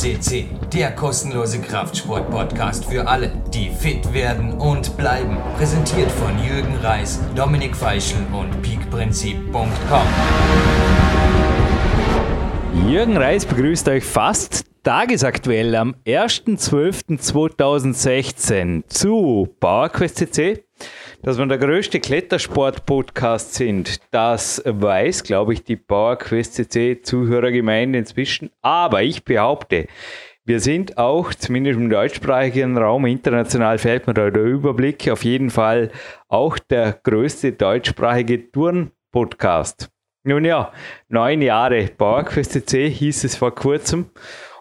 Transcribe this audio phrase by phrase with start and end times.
[0.00, 5.36] CC, der kostenlose Kraftsport-Podcast für alle, die fit werden und bleiben.
[5.58, 10.06] Präsentiert von Jürgen Reis, Dominik Feischl und peakprinzip.com.
[12.88, 20.64] Jürgen Reis begrüßt euch fast tagesaktuell am 1.12.2016 zu PowerQuest CC
[21.22, 28.50] dass wir der größte Klettersport-Podcast sind, das weiß, glaube ich, die PowerQuest CC Zuhörergemeinde inzwischen.
[28.62, 29.86] Aber ich behaupte,
[30.44, 35.50] wir sind auch, zumindest im deutschsprachigen Raum, international fällt mir da der Überblick, auf jeden
[35.50, 35.90] Fall
[36.28, 39.90] auch der größte deutschsprachige Touren-Podcast.
[40.24, 40.72] Nun ja,
[41.08, 44.10] neun Jahre PowerQuest CC hieß es vor kurzem.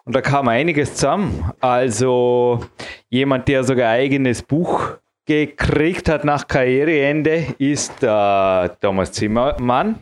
[0.03, 1.51] Und da kam einiges zusammen.
[1.61, 2.65] Also
[3.09, 4.97] jemand, der sogar eigenes Buch
[5.29, 9.99] gekriegt hat nach Karriereende, ist äh, Thomas Zimmermann.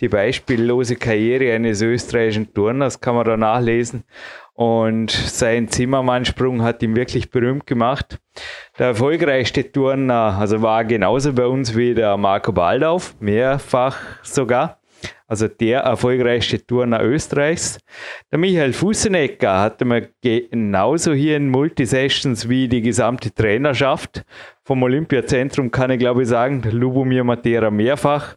[0.00, 4.04] Die beispiellose Karriere eines österreichischen Turners kann man da nachlesen.
[4.54, 8.18] Und sein Zimmermannsprung hat ihn wirklich berühmt gemacht.
[8.78, 14.78] Der erfolgreichste Turner, also war genauso bei uns wie der Marco Baldauf, mehrfach sogar
[15.32, 17.78] also der erfolgreichste Turner Österreichs.
[18.30, 24.24] Der Michael Fussenecker hatte mir genauso hier in Multisessions wie die gesamte Trainerschaft
[24.64, 28.36] vom Olympiazentrum, kann ich glaube ich sagen, Lubomir Matera mehrfach.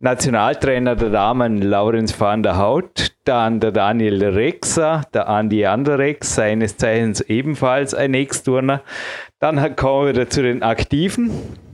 [0.00, 6.76] Nationaltrainer der Damen Laurenz van der Haut, dann der Daniel Rexer, der Andi Anderex, seines
[6.76, 8.82] Zeichens ebenfalls ein Ex-Turner.
[9.38, 11.30] Dann kommen wir wieder zu den Aktiven.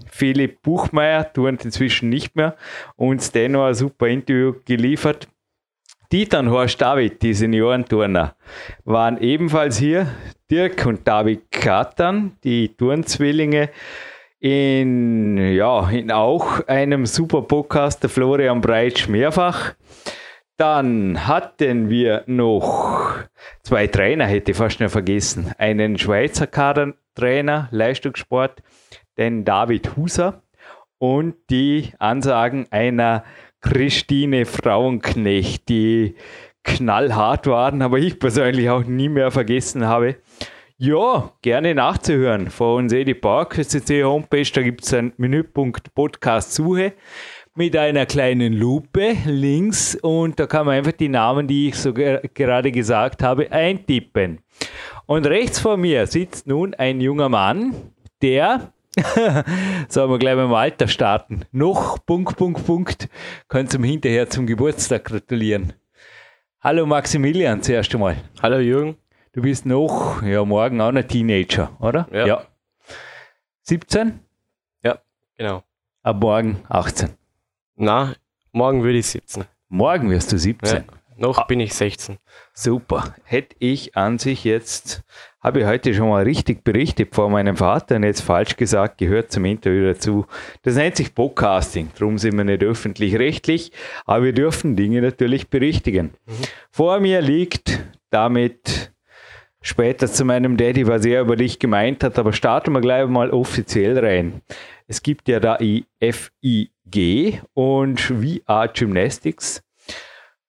[0.06, 2.56] Philipp Buchmeier, turnt inzwischen nicht mehr,
[2.96, 5.28] uns dennoch ein super Interview geliefert.
[6.12, 8.34] Und Horst David, die Seniorenturner,
[8.84, 10.08] waren ebenfalls hier.
[10.50, 13.70] Dirk und David Katan, die Turnzwillinge,
[14.40, 19.74] in, ja, in auch einem super Podcast, der Florian Breitsch mehrfach.
[20.56, 23.20] Dann hatten wir noch
[23.62, 25.52] zwei Trainer, hätte ich fast noch vergessen.
[25.58, 28.64] Einen Schweizer Kadertrainer, Leistungssport,
[29.16, 30.42] den David Huser
[30.98, 33.22] und die Ansagen einer
[33.60, 36.14] Christine Frauenknecht, die
[36.64, 40.16] knallhart waren, aber ich persönlich auch nie mehr vergessen habe.
[40.76, 42.48] Ja, gerne nachzuhören.
[42.48, 46.94] Von eh die PowerQuest.cc Homepage, da gibt es einen Menüpunkt Podcast Suche
[47.54, 51.92] mit einer kleinen Lupe links und da kann man einfach die Namen, die ich so
[51.92, 54.38] gerade gesagt habe, eintippen.
[55.04, 57.74] Und rechts vor mir sitzt nun ein junger Mann,
[58.22, 58.72] der
[59.88, 61.44] Sollen wir gleich mit dem Alter starten.
[61.52, 63.08] Noch, Punkt, Punkt, Punkt.
[63.48, 65.72] Kannst du ihm hinterher zum Geburtstag gratulieren.
[66.60, 68.16] Hallo Maximilian, zuerst einmal.
[68.42, 68.96] Hallo Jürgen.
[69.32, 72.08] Du bist noch, ja, morgen auch ein Teenager, oder?
[72.12, 72.26] Ja.
[72.26, 72.46] ja.
[73.62, 74.18] 17?
[74.82, 74.98] Ja,
[75.36, 75.62] genau.
[76.02, 77.10] Ab morgen 18?
[77.76, 78.14] Na,
[78.50, 79.44] morgen würde ich 17.
[79.68, 80.78] Morgen wirst du 17?
[80.78, 80.99] Ja.
[81.20, 82.16] Noch ah, bin ich 16.
[82.54, 83.14] Super.
[83.24, 85.02] Hätte ich an sich jetzt,
[85.42, 89.30] habe ich heute schon mal richtig berichtet vor meinem Vater und jetzt falsch gesagt, gehört
[89.30, 90.24] zum Interview dazu.
[90.62, 91.90] Das nennt sich Podcasting.
[91.98, 93.70] Darum sind wir nicht öffentlich-rechtlich,
[94.06, 96.14] aber wir dürfen Dinge natürlich berichtigen.
[96.24, 96.32] Mhm.
[96.70, 98.90] Vor mir liegt damit
[99.60, 103.28] später zu meinem Daddy, was er über dich gemeint hat, aber starten wir gleich mal
[103.28, 104.40] offiziell rein.
[104.86, 109.62] Es gibt ja da FIG und VR Gymnastics.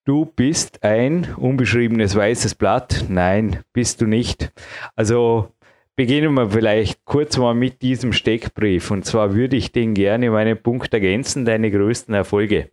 [0.03, 3.05] Du bist ein unbeschriebenes weißes Blatt.
[3.07, 4.51] Nein, bist du nicht.
[4.95, 5.51] Also
[5.95, 8.89] beginnen wir vielleicht kurz mal mit diesem Steckbrief.
[8.89, 12.69] Und zwar würde ich den gerne um einen Punkt ergänzen, deine größten Erfolge.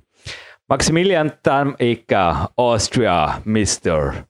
[0.69, 4.25] Maximilian Damecker, Austria, Mr.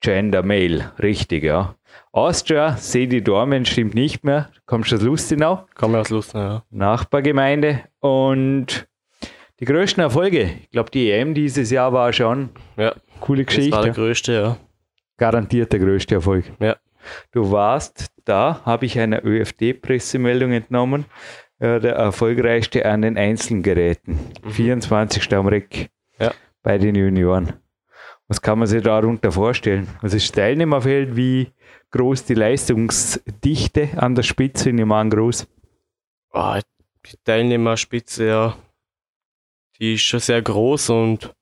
[0.00, 1.74] Gender Male, richtig, ja.
[2.12, 4.50] Austria, Sedi Dormen stimmt nicht mehr.
[4.64, 5.66] Kommst du aus Lustenau?
[5.74, 6.62] Komme aus Lustenau, ja.
[6.70, 7.82] Nachbargemeinde.
[8.00, 8.88] Und
[9.60, 12.94] die größten Erfolge, ich glaube, die EM dieses Jahr war schon ja.
[13.20, 13.70] coole Geschichte.
[13.70, 14.56] Das war der größte, ja.
[15.16, 16.44] Garantiert der größte Erfolg.
[16.60, 16.76] Ja.
[17.32, 21.06] Du warst da, habe ich eine ÖFD-Pressemeldung entnommen,
[21.58, 24.18] äh, der erfolgreichste an den Einzelgeräten.
[24.44, 24.50] Mhm.
[24.50, 25.34] 24.
[25.34, 25.90] am Reck
[26.20, 26.32] ja.
[26.62, 27.54] bei den Junioren.
[28.28, 29.88] Was kann man sich darunter vorstellen?
[30.02, 31.16] Was ist das Teilnehmerfeld?
[31.16, 31.50] Wie
[31.90, 34.70] groß die Leistungsdichte an der Spitze?
[34.70, 35.48] Ich meine groß.
[36.32, 36.58] Oh,
[37.06, 38.56] die Teilnehmerspitze, ja,
[39.80, 41.34] die ist schon sehr groß und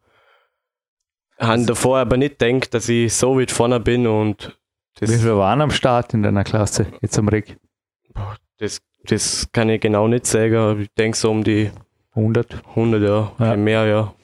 [1.38, 4.58] habe davor aber nicht gedacht, dass ich so weit vorne bin und
[4.98, 7.58] das Wie viele waren am Start in deiner Klasse jetzt am Rick?
[8.58, 11.70] Das, das kann ich genau nicht sagen, ich denke so um die
[12.14, 12.62] 100.
[12.70, 13.56] 100, ja, ja.
[13.56, 14.14] mehr, ja.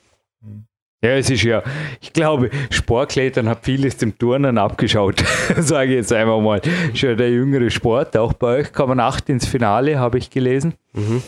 [1.04, 1.64] Ja, es ist ja,
[2.00, 5.22] ich glaube, Sportklettern hat vieles dem Turnen abgeschaut,
[5.58, 6.62] sage ich jetzt einfach mal.
[6.94, 10.74] Schon der jüngere Sport, auch bei euch kann man acht ins Finale, habe ich gelesen.
[10.92, 11.22] Mhm.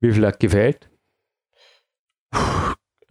[0.00, 0.87] Wie viel hat gefällt?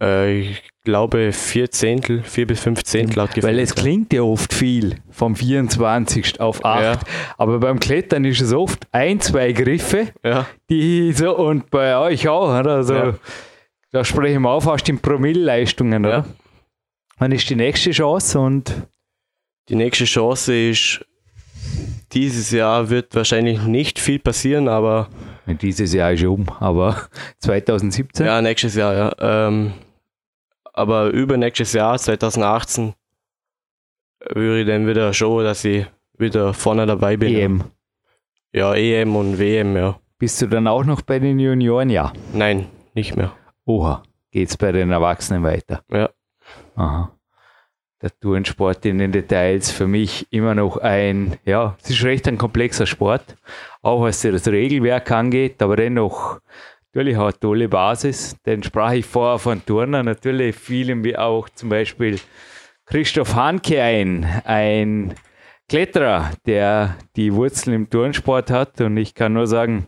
[0.00, 4.54] Äh, ich glaube vier Zehntel, vier bis fünf Zehntel laut Weil es klingt ja oft
[4.54, 6.40] viel vom 24.
[6.40, 6.82] auf 8.
[6.82, 6.98] Ja.
[7.36, 12.28] Aber beim Klettern ist es oft ein, zwei Griffe, Ja, die so, und bei euch
[12.28, 12.76] auch, oder?
[12.76, 13.14] Also, Ja.
[13.90, 16.26] Da sprechen wir auch fast in Promilleleistungen, oder?
[17.16, 18.86] Wann ist die nächste Chance und
[19.70, 21.04] die nächste Chance ist,
[22.12, 25.08] dieses Jahr wird wahrscheinlich nicht viel passieren, aber
[25.54, 26.96] dieses Jahr ist um, aber
[27.38, 28.26] 2017?
[28.26, 29.48] ja, nächstes Jahr, ja.
[29.48, 29.72] Ähm,
[30.72, 32.94] aber übernächstes Jahr, 2018,
[34.30, 35.86] würde ich dann wieder schauen, dass ich
[36.16, 37.34] wieder vorne dabei bin.
[37.34, 37.64] EM.
[38.52, 39.98] Ja, EM und WM, ja.
[40.18, 41.90] Bist du dann auch noch bei den Junioren?
[41.90, 42.12] Ja.
[42.32, 43.32] Nein, nicht mehr.
[43.64, 44.02] Oha,
[44.32, 45.82] geht's bei den Erwachsenen weiter?
[45.90, 46.10] Ja.
[46.74, 47.12] Aha.
[48.00, 52.38] Der Tourensport in den Details für mich immer noch ein, ja, es ist recht ein
[52.38, 53.36] komplexer Sport,
[53.88, 56.40] auch was das Regelwerk angeht, aber dennoch
[56.92, 58.36] natürlich auch eine tolle Basis.
[58.44, 62.18] Denn sprach ich vorher von Turner, natürlich fielen wir auch zum Beispiel
[62.86, 65.14] Christoph Hanke ein, ein
[65.68, 69.86] Kletterer, der die Wurzeln im Turnsport hat und ich kann nur sagen,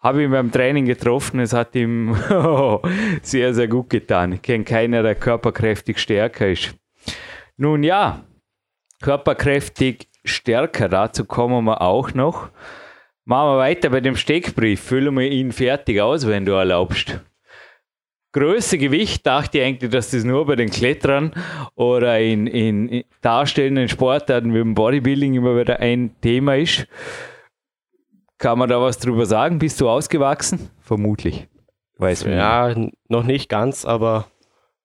[0.00, 2.14] habe ihn beim Training getroffen, es hat ihm
[3.22, 4.32] sehr, sehr gut getan.
[4.32, 6.74] Ich kenne keiner, der körperkräftig stärker ist.
[7.56, 8.22] Nun ja,
[9.00, 12.50] körperkräftig stärker, dazu kommen wir auch noch.
[13.26, 14.80] Machen wir weiter bei dem Steckbrief.
[14.80, 17.20] Füllen wir ihn fertig aus, wenn du erlaubst.
[18.32, 21.32] Größe, Gewicht, dachte ich eigentlich, dass das nur bei den Kletterern
[21.76, 26.86] oder in, in, in darstellenden Sportarten wie im Bodybuilding immer wieder ein Thema ist.
[28.38, 29.60] Kann man da was drüber sagen?
[29.60, 30.68] Bist du ausgewachsen?
[30.80, 31.46] Vermutlich.
[31.98, 32.40] Weiß man nicht.
[32.40, 34.26] Ja, n- noch nicht ganz, aber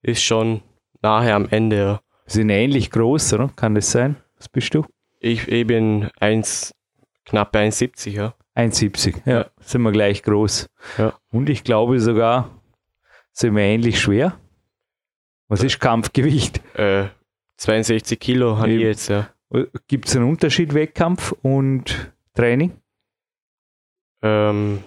[0.03, 0.61] ist schon
[1.01, 1.99] nahe am Ende.
[2.27, 3.49] Sind ähnlich groß, oder?
[3.55, 4.15] Kann das sein?
[4.37, 4.85] Was bist du?
[5.19, 6.71] Ich, ich bin 1,
[7.29, 8.33] knapp 1,70, ja.
[8.55, 9.21] 1,70.
[9.25, 9.45] Ja, Ja.
[9.61, 10.69] sind wir gleich groß.
[10.97, 11.13] Ja.
[11.31, 12.49] Und ich glaube sogar,
[13.31, 14.37] sind wir ähnlich schwer.
[15.47, 16.61] Was ist Kampfgewicht?
[16.77, 17.07] Äh,
[17.57, 19.29] 62 Kilo habe ich jetzt, ja.
[19.87, 22.73] Gibt es einen Unterschied Wettkampf und Training?
[24.21, 24.83] Ähm,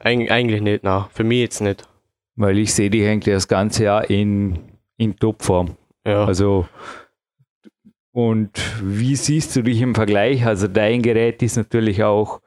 [0.00, 1.88] eig eigentlich nicht, na, für mich jetzt nicht.
[2.36, 4.58] Weil ich sehe dich eigentlich das ganze Jahr in,
[4.96, 5.76] in Topform.
[6.06, 6.68] Ja, Also,
[8.14, 8.50] und
[8.82, 10.46] wie siehst du dich im Vergleich?
[10.46, 12.40] Also, dein Gerät ist natürlich auch,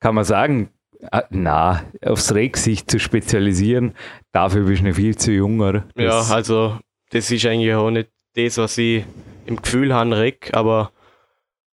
[0.00, 0.70] kann man sagen,
[1.10, 3.94] ah, na, aufs Reck sich zu spezialisieren,
[4.32, 5.84] dafür bist du noch viel zu jung, oder?
[5.96, 6.78] ja, Das- also
[7.10, 9.04] das ist eigentlich auch nicht das, was ich
[9.46, 10.90] im Gefühl habe, Reck, aber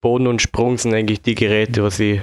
[0.00, 2.20] Boden und Sprung sind eigentlich die Geräte, was ich,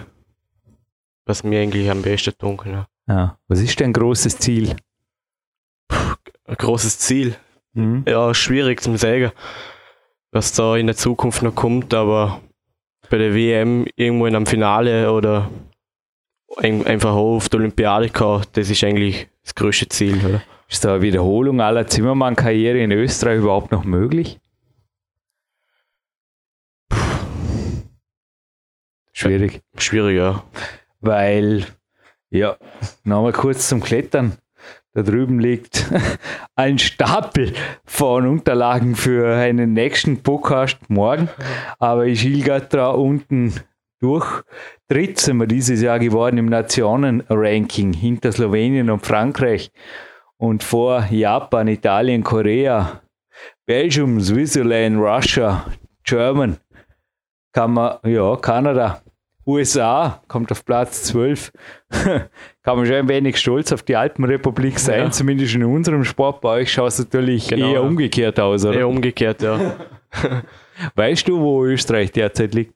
[1.26, 2.72] was mir eigentlich am besten tun kann.
[2.72, 2.88] Ja.
[3.08, 3.38] ja.
[3.48, 4.76] Was ist dein großes Ziel?
[6.46, 7.36] Ein großes Ziel.
[7.74, 8.04] Mhm.
[8.08, 9.32] Ja, schwierig zum sagen,
[10.34, 12.42] was da in der Zukunft noch kommt, aber
[13.10, 15.50] bei der WM irgendwo in einem Finale oder
[16.58, 20.26] ein, einfach auch auf der Olympiade kommen, das ist eigentlich das größte Ziel.
[20.26, 20.44] Oder?
[20.68, 24.40] Ist da eine Wiederholung aller Zimmermann-Karriere in Österreich überhaupt noch möglich?
[29.12, 29.62] Schwierig.
[29.78, 30.44] Schwierig, ja.
[31.00, 31.68] weil,
[32.32, 32.58] ja,
[33.04, 34.38] nochmal kurz zum Klettern.
[34.96, 35.92] Da drüben liegt
[36.56, 37.54] ein Stapel
[37.84, 41.30] von Unterlagen für einen nächsten Podcast morgen.
[41.80, 43.56] Aber ich schiel grad da unten
[44.00, 44.44] durch.
[44.88, 49.72] Dritt sind wir dieses Jahr geworden im Nationenranking hinter Slowenien und Frankreich.
[50.38, 53.02] Und vor Japan, Italien, Korea,
[53.66, 55.66] Belgium, Switzerland, Russia,
[56.04, 56.58] German,
[57.52, 59.02] kann ja, Kanada,
[59.46, 61.52] USA kommt auf Platz 12.
[62.64, 65.12] Kann man schon ein wenig stolz auf die Alpenrepublik sein, Ja.
[65.12, 66.40] zumindest in unserem Sport.
[66.42, 67.80] Bei euch schaut es natürlich Genau, eher ja.
[67.82, 68.80] umgekehrt aus, oder?
[68.80, 69.76] Eher umgekehrt, ja.
[70.96, 72.74] Weißt du, wo Österreich derzeit liegt?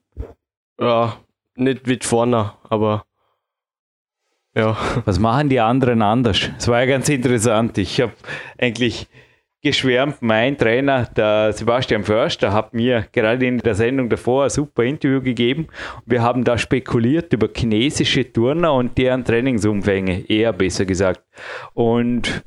[0.79, 1.17] ja.
[1.59, 3.03] Nicht weit vorne, aber
[4.55, 4.77] ja.
[5.05, 6.49] Was machen die anderen anders?
[6.57, 7.77] Es war ja ganz interessant.
[7.79, 8.11] Ich habe
[8.59, 9.07] eigentlich
[9.67, 14.83] geschwärmt, mein Trainer, der Sebastian Förster, hat mir gerade in der Sendung davor ein super
[14.83, 15.67] Interview gegeben.
[16.05, 21.21] Wir haben da spekuliert über chinesische Turner und deren Trainingsumfänge, eher besser gesagt.
[21.73, 22.45] Und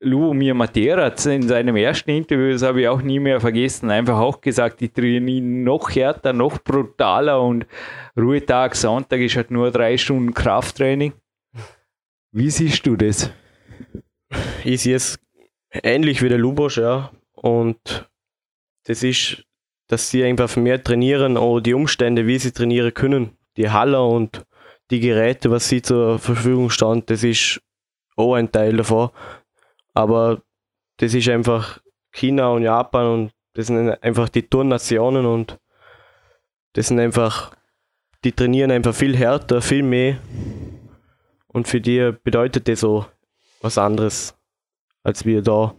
[0.00, 4.18] Lubomir Matera hat in seinem ersten Interview, das habe ich auch nie mehr vergessen, einfach
[4.18, 7.66] auch gesagt, die trainieren noch härter, noch brutaler und
[8.16, 11.12] Ruhetag, Sonntag ist halt nur drei Stunden Krafttraining.
[12.32, 13.30] Wie siehst du das?
[14.64, 15.18] Ich sehe es
[15.70, 17.10] ähnlich wie der Lubosch, ja.
[17.32, 18.08] Und
[18.84, 19.44] das ist,
[19.86, 24.44] dass sie einfach mehr trainieren und die Umstände, wie sie trainieren können, die Halle und
[24.90, 27.60] die Geräte, was sie zur Verfügung stehen, das ist
[28.16, 29.10] auch ein Teil davon.
[29.94, 30.42] Aber
[30.96, 31.80] das ist einfach
[32.12, 35.58] China und Japan und das sind einfach die Turnnationen und
[36.72, 37.52] das sind einfach,
[38.24, 40.18] die trainieren einfach viel härter, viel mehr.
[41.48, 43.06] Und für die bedeutet das so
[43.60, 44.37] was anderes
[45.08, 45.74] als wir da.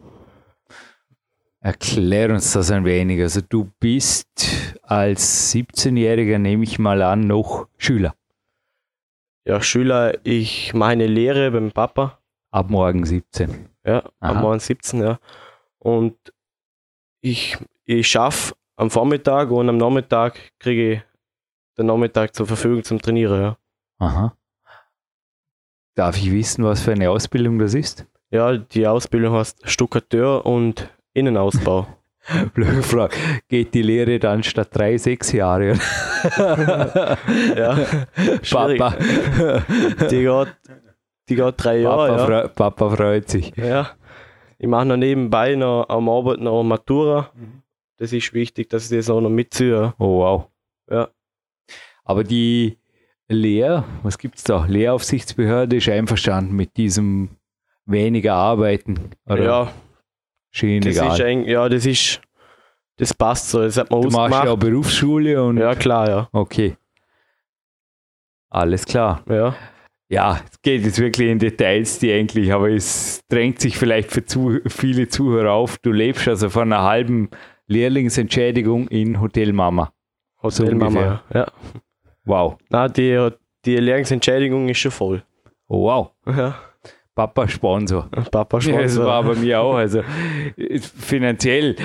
[1.61, 3.21] Erklär uns das ein wenig.
[3.21, 4.27] Also du bist
[4.81, 8.15] als 17-Jähriger, nehme ich mal an, noch Schüler.
[9.45, 12.19] Ja, Schüler, ich mache eine Lehre beim Papa.
[12.51, 13.69] Ab morgen 17.
[13.85, 14.31] Ja, Aha.
[14.31, 15.19] am Morgen 17, ja.
[15.77, 16.17] Und
[17.21, 21.01] ich, ich schaffe am Vormittag und am Nachmittag kriege ich
[21.77, 23.57] den Nachmittag zur Verfügung zum Trainieren, ja.
[23.99, 24.35] Aha.
[25.95, 28.07] Darf ich wissen, was für eine Ausbildung das ist?
[28.31, 31.87] Ja, die Ausbildung heißt Stuckateur und Innenausbau.
[32.53, 33.15] Blöde Frage.
[33.47, 35.73] Geht die Lehre dann statt drei, sechs Jahre?
[37.55, 37.77] ja.
[38.51, 38.95] Papa,
[40.11, 40.47] Die geht,
[41.29, 42.25] die geht drei Jahre, Papa, ja.
[42.25, 43.53] freu- Papa freut sich.
[43.55, 43.89] ja.
[44.61, 47.31] Ich mache noch nebenbei noch am Arbeit noch Matura.
[47.97, 49.93] Das ist wichtig, dass ich das auch noch mitziehe.
[49.97, 50.47] Oh wow.
[50.91, 51.07] Ja.
[52.03, 52.77] Aber die
[53.29, 54.65] Lehr, was gibt's da?
[54.65, 57.29] Lehraufsichtsbehörde ist einverstanden mit diesem
[57.91, 59.11] weniger arbeiten.
[59.27, 59.73] Oder Ja,
[60.51, 61.13] Schien das egal.
[61.13, 62.21] ist ein, ja, das ist,
[62.97, 63.61] das passt so.
[63.61, 64.59] Das hat man du machst ja auch ausgemacht.
[64.59, 66.29] Berufsschule und Ja, klar, ja.
[66.31, 66.75] okay.
[68.49, 69.23] Alles klar.
[69.29, 69.55] Ja,
[70.11, 74.25] Ja, es geht jetzt wirklich in Details, die eigentlich, aber es drängt sich vielleicht für
[74.25, 75.77] zu viele Zuhörer auf.
[75.77, 77.29] Du lebst also von einer halben
[77.67, 79.93] Lehrlingsentschädigung in Hotel Mama.
[80.41, 81.21] So Hotelmama.
[81.31, 81.51] ja.
[82.25, 82.57] Wow.
[82.69, 83.29] Na, die,
[83.65, 85.23] die Lehrungsentschädigung ist schon voll.
[85.67, 86.11] Oh, wow.
[86.25, 86.55] Ja,
[87.19, 88.07] Papa Sponsor.
[88.31, 89.05] Papa Ja, das Sponsor.
[89.05, 89.75] war bei mir auch.
[89.75, 90.03] Also
[90.95, 91.75] finanziell,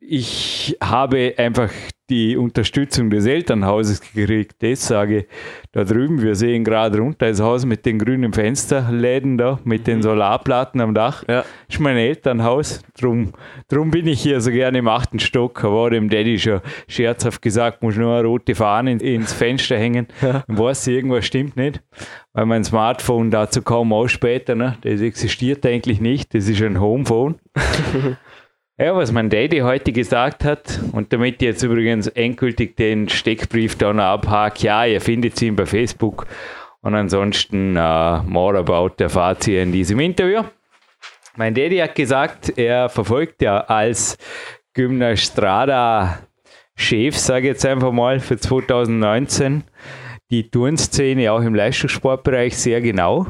[0.00, 1.70] ich habe einfach
[2.10, 4.56] die Unterstützung des Elternhauses gekriegt.
[4.62, 5.26] Das sage ich
[5.72, 6.22] da drüben.
[6.22, 10.94] Wir sehen gerade runter das Haus mit den grünen Fensterläden da, mit den Solarplatten am
[10.94, 11.24] Dach.
[11.28, 11.44] Ja.
[11.68, 12.80] ist mein Elternhaus.
[13.00, 13.32] Drum,
[13.68, 15.64] drum bin ich hier so gerne im achten Stock.
[15.64, 20.06] Aber dem Daddy schon scherzhaft gesagt, muss nur eine rote Fahne in- ins Fenster hängen.
[20.22, 20.44] Ja.
[20.46, 21.82] Dann weiß irgendwas stimmt nicht.
[22.32, 24.76] Weil mein Smartphone dazu kaum ausspäter, ne?
[24.82, 26.34] das existiert eigentlich nicht.
[26.34, 27.36] Das ist ein Homephone.
[28.78, 33.76] ja, was mein Daddy heute gesagt hat, und damit ich jetzt übrigens endgültig den Steckbrief
[33.76, 36.26] da noch abhake, ja, ihr findet ihn bei Facebook.
[36.82, 40.42] Und ansonsten äh, more about erfahrt ihr in diesem Interview.
[41.36, 44.18] Mein Daddy hat gesagt, er verfolgt ja als
[44.74, 49.64] Gymnastrada-Chef, sage ich jetzt einfach mal, für 2019
[50.30, 53.26] die Turnszene auch im Leistungssportbereich sehr genau.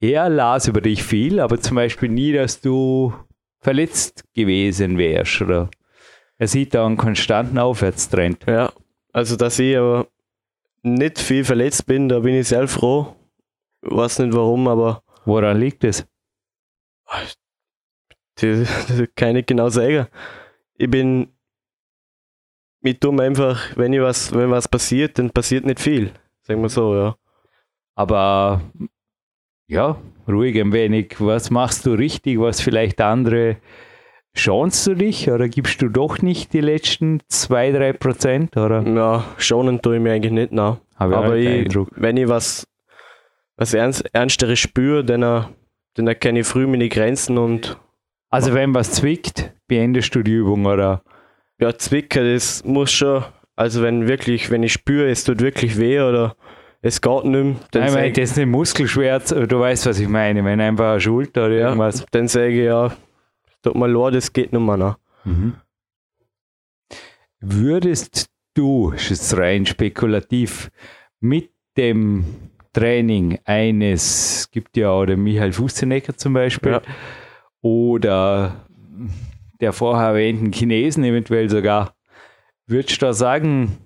[0.00, 3.12] Er las über dich viel, aber zum Beispiel nie, dass du
[3.60, 5.40] verletzt gewesen wärst.
[5.42, 5.70] Oder
[6.38, 8.44] er sieht da einen konstanten Aufwärtstrend.
[8.46, 8.72] Ja,
[9.12, 10.08] also dass ich aber
[10.82, 13.14] nicht viel verletzt bin, da bin ich sehr froh.
[13.82, 16.06] Weiß nicht warum, aber Woran liegt es?
[18.36, 20.06] das, das kann ich nicht genau sagen.
[20.74, 21.32] Ich bin
[22.80, 26.12] mit dumm einfach, wenn ich was, wenn was passiert, dann passiert nicht viel.
[26.42, 27.16] Sagen wir so, ja.
[27.94, 28.62] Aber
[29.66, 31.16] ja, ruhig ein wenig.
[31.18, 33.56] Was machst du richtig, was vielleicht andere
[34.34, 35.30] schonst du dich?
[35.30, 38.56] Oder gibst du doch nicht die letzten 2-3 Prozent?
[38.56, 38.82] Oder?
[38.86, 42.66] Ja, schonen tue ich mir eigentlich nicht auch aber den ich, wenn ich was,
[43.56, 45.46] was ernst, Ernsteres spüre, dann,
[45.94, 47.78] dann erkenne ich früh meine Grenzen und
[48.30, 51.02] Also wenn was zwickt, beendest du die Übung oder?
[51.60, 53.24] Ja, Zwicken, das muss schon,
[53.56, 56.36] also wenn wirklich, wenn ich spüre, es tut wirklich weh oder
[56.82, 60.08] es geht nicht mehr, dann Nein, mein, das ist nicht Muskelschmerz, du weißt, was ich
[60.08, 60.44] meine.
[60.44, 62.04] Wenn einfach eine Schulter oder ja, irgendwas.
[62.10, 62.92] dann sage ich ja,
[63.62, 64.76] tut mir leid, das geht nicht mehr.
[64.76, 64.96] Ne?
[65.24, 65.54] Mhm.
[67.40, 70.70] Würdest du, das ist rein spekulativ,
[71.20, 72.24] mit dem
[72.72, 76.82] Training eines, es gibt ja auch den Michael Fustenecker zum Beispiel, Ja.
[77.62, 78.66] oder
[79.60, 81.94] der vorher erwähnten Chinesen eventuell sogar,
[82.66, 83.78] würdest du da sagen,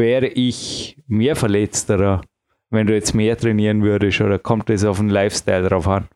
[0.00, 2.22] wäre ich mehr verletzt oder
[2.70, 6.08] wenn du jetzt mehr trainieren würdest oder kommt das auf den Lifestyle drauf an?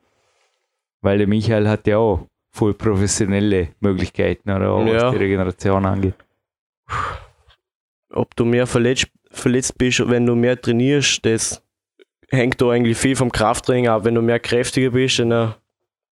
[1.03, 4.95] Weil der Michael hat ja auch voll professionelle Möglichkeiten oder auch Ja.
[5.07, 6.14] was die Regeneration angeht.
[8.11, 11.62] Ob du mehr verletzt, verletzt bist, wenn du mehr trainierst, das
[12.31, 14.05] hängt da eigentlich viel vom Krafttraining ab.
[14.05, 15.49] Wenn du mehr kräftiger bist, dann äh,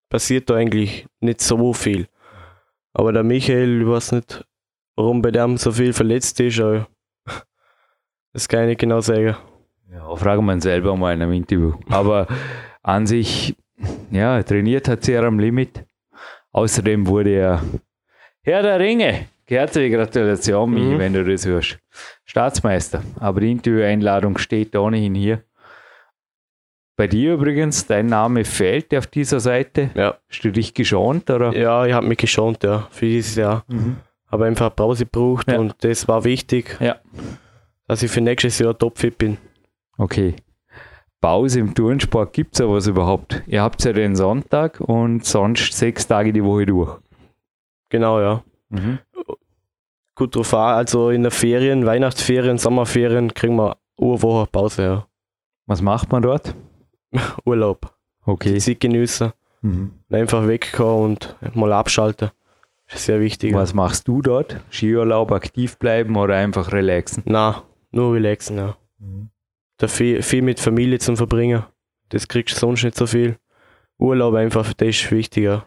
[0.10, 2.08] passiert da eigentlich nicht so viel.
[2.94, 4.46] Aber der Michael, ich weiß nicht,
[4.96, 6.88] warum bei dem so viel verletzt ist, aber
[8.40, 9.36] das kann ich nicht genau sagen.
[9.92, 11.74] Ja, fragen wir ihn selber mal in einem Interview.
[11.90, 12.28] Aber
[12.84, 13.56] an sich,
[14.12, 15.84] ja, er trainiert hat sehr am Limit.
[16.52, 17.62] Außerdem wurde er
[18.42, 19.26] Herr der Ringe.
[19.46, 21.00] Herzliche Gratulation, Michi, Mhm.
[21.00, 21.80] wenn du das hörst.
[22.24, 23.02] Staatsmeister.
[23.20, 25.44] Aber die Intervieweinladung steht ohnehin hier.
[26.96, 29.90] Bei dir übrigens, dein Name fehlt auf dieser Seite.
[29.96, 31.30] Ja, Hast du dich geschont?
[31.30, 31.56] Oder?
[31.58, 33.64] ja ich habe mich geschont, ja, für dieses Jahr.
[33.68, 33.98] Mhm.
[34.32, 35.58] Habe einfach Pause gebraucht Ja.
[35.60, 36.98] und das war wichtig, Ja.
[37.90, 39.38] Dass ich für nächstes Jahr topfit bin.
[39.98, 40.36] Okay.
[41.22, 43.42] Pause im Turnsport gibt es sowas überhaupt?
[43.48, 47.00] Ihr habt ja den Sonntag und sonst sechs Tage die Woche durch.
[47.90, 48.44] Genau, ja.
[48.70, 49.00] Mhm.
[50.14, 50.76] Gut drauf an.
[50.76, 55.08] Also in der Ferien, Weihnachtsferien, Sommerferien kriegen wir eine Woche Pause, ja.
[55.66, 56.54] Was macht man dort?
[57.44, 57.92] Urlaub.
[58.24, 58.60] Okay.
[58.60, 59.34] Zeit genießen.
[59.64, 59.94] Mhm.
[60.12, 62.30] Einfach wegkommen und mal abschalten.
[62.86, 63.56] Das ist sehr wichtig.
[63.56, 64.58] Was machst du dort?
[64.70, 67.24] Skiurlaub, aktiv bleiben oder einfach relaxen?
[67.26, 68.78] Na, nur relaxen, ja.
[69.78, 71.64] Da viel, viel mit Familie zum Verbringen.
[72.10, 73.38] Das kriegst du sonst nicht so viel.
[73.98, 75.66] Urlaub einfach, das ist wichtiger.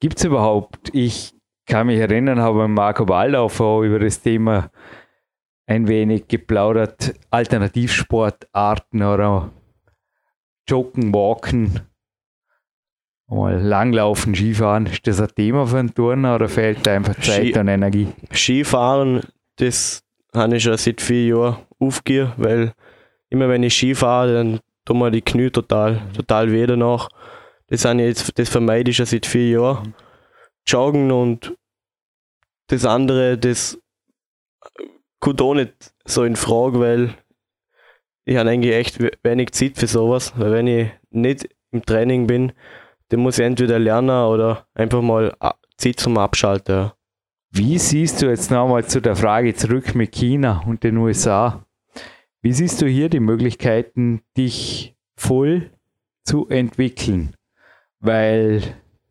[0.00, 1.34] Gibt es überhaupt, ich
[1.66, 4.70] kann mich erinnern, habe mit Marco Waldorf auch über das Thema
[5.66, 9.50] ein wenig geplaudert, Alternativsportarten oder
[10.68, 11.80] Joggen, Walken,
[13.28, 14.86] mal Langlaufen, Skifahren.
[14.86, 18.08] Ist das ein Thema für einen Turner oder fehlt da einfach Zeit Ski- und Energie?
[18.32, 19.22] Skifahren,
[19.56, 20.05] das
[20.36, 22.72] habe ich schon seit vier Jahren aufgegeben, weil
[23.30, 27.08] immer wenn ich Ski fahre, dann tun mir die Knie total, total weh danach.
[27.68, 29.94] Das, jetzt, das vermeide ich schon seit vier Jahren.
[30.66, 31.54] Joggen und
[32.68, 33.78] das andere, das
[35.20, 37.14] kommt auch nicht so in Frage, weil
[38.24, 40.32] ich habe eigentlich echt we- wenig Zeit für sowas.
[40.36, 42.52] Weil wenn ich nicht im Training bin,
[43.08, 46.90] dann muss ich entweder lernen oder einfach mal a- Zeit zum Abschalten.
[47.50, 51.64] Wie siehst du jetzt nochmal zu der Frage zurück mit China und den USA?
[52.42, 55.70] Wie siehst du hier die Möglichkeiten, dich voll
[56.24, 57.34] zu entwickeln?
[58.00, 58.62] Weil,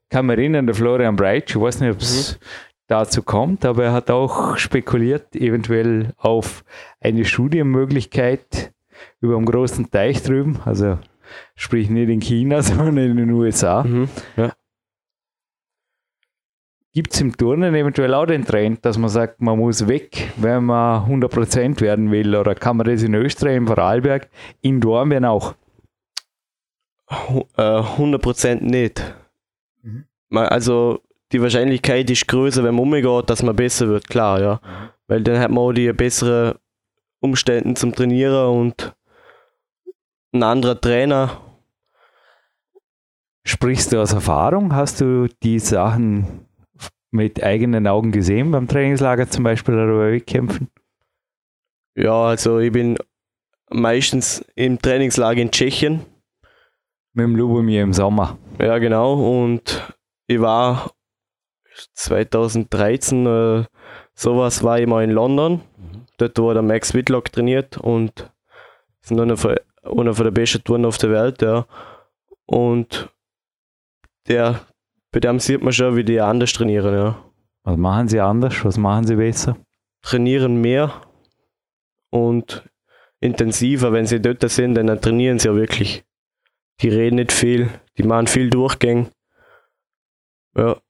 [0.09, 2.39] kann mich erinnern, der Florian Breitsch, ich weiß nicht, ob es
[2.87, 6.63] dazu kommt, aber er hat auch spekuliert, eventuell auf
[6.99, 8.73] eine Studienmöglichkeit
[9.21, 10.99] über dem großen Teich drüben, also
[11.55, 13.83] sprich nicht in China, sondern in den USA.
[13.83, 14.09] Mhm.
[14.37, 14.53] Ja.
[16.95, 20.63] Gibt es im Turnen eventuell auch den Trend, dass man sagt, man muss weg, wenn
[20.63, 22.33] man 100% werden will?
[22.33, 24.29] Oder kann man das in Österreich, im Vorarlberg,
[24.61, 25.55] in Dornbirn auch?
[27.11, 29.13] Hu- äh, 100% nicht.
[29.81, 30.05] Mhm.
[30.31, 31.01] Also
[31.33, 34.61] die Wahrscheinlichkeit ist größer, wenn man umgeht, dass man besser wird, klar, ja.
[35.07, 36.55] Weil dann hat man auch die besseren
[37.19, 38.95] Umstände zum Trainieren und
[40.31, 41.41] ein anderer Trainer.
[43.43, 44.73] Sprichst du aus Erfahrung?
[44.73, 46.47] Hast du die Sachen
[47.15, 50.69] mit eigenen Augen gesehen beim Trainingslager zum Beispiel oder bei Wettkämpfen?
[51.95, 52.97] Ja, also ich bin
[53.69, 56.05] meistens im Trainingslager in Tschechien.
[57.13, 58.37] Mit dem Lubomir im Sommer.
[58.59, 59.41] Ja, genau.
[59.41, 59.95] Und
[60.27, 60.91] ich war
[61.93, 63.63] 2013, äh,
[64.13, 65.61] sowas, war ich mal in London.
[66.17, 68.29] Dort, wo der Max Whitlock trainiert und
[69.01, 71.65] ist einer von, einer von der besten Touren auf der Welt, ja.
[72.45, 73.09] Und
[74.27, 74.61] der,
[75.15, 77.17] bei dem sieht man schon, wie die anders trainieren, ja.
[77.63, 78.65] Was machen sie anders?
[78.65, 79.55] Was machen sie besser?
[80.01, 80.91] Trainieren mehr
[82.09, 82.69] und
[83.21, 83.93] intensiver.
[83.93, 86.03] Wenn sie dort sind, dann trainieren sie ja wirklich.
[86.81, 89.09] Die reden nicht viel, die machen viel Durchgänge.
[90.57, 90.81] Ja.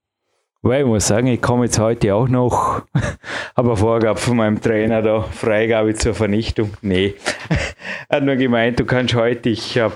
[0.63, 2.81] Weil ich muss sagen, ich komme jetzt heute auch noch,
[3.53, 6.73] aber Vorgabe von meinem Trainer da, Freigabe zur Vernichtung.
[6.81, 7.13] Nee.
[8.09, 9.93] er hat nur gemeint, du kannst heute, ich habe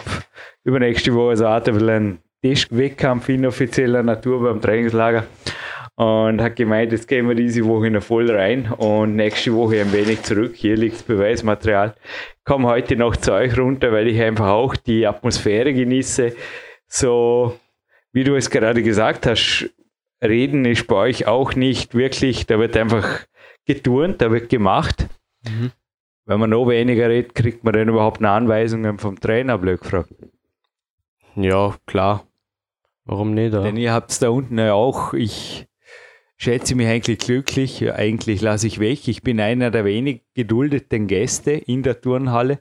[0.63, 5.25] übernächste Woche so ein bisschen einen Testwettkampf inoffizieller Natur beim Trainingslager
[5.95, 9.91] und hat gemeint, jetzt gehen wir diese Woche noch voll rein und nächste Woche ein
[9.91, 10.55] wenig zurück.
[10.55, 11.95] Hier liegt das Beweismaterial.
[12.45, 16.35] Komme heute noch zu euch runter, weil ich einfach auch die Atmosphäre genieße.
[16.87, 17.59] So,
[18.13, 19.69] wie du es gerade gesagt hast,
[20.23, 23.25] Reden ist bei euch auch nicht wirklich, da wird einfach
[23.65, 25.07] geturnt, da wird gemacht.
[26.25, 30.09] Wenn man noch weniger redet, kriegt man dann überhaupt eine Anweisungen vom Trainer, blöd gefragt.
[31.35, 32.25] Ja, klar.
[33.09, 33.55] Warum nicht?
[33.55, 35.65] Denn ihr habt es da unten ja auch, ich
[36.37, 39.07] schätze mich eigentlich glücklich, eigentlich lasse ich weg.
[39.07, 42.59] Ich bin einer der wenig geduldeten Gäste in der Turnhalle.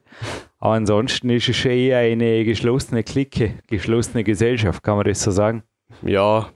[0.57, 5.33] Aber ansonsten ist es schon eher eine geschlossene Clique, geschlossene Gesellschaft, kann man das so
[5.33, 5.65] sagen?
[6.01, 6.49] ja,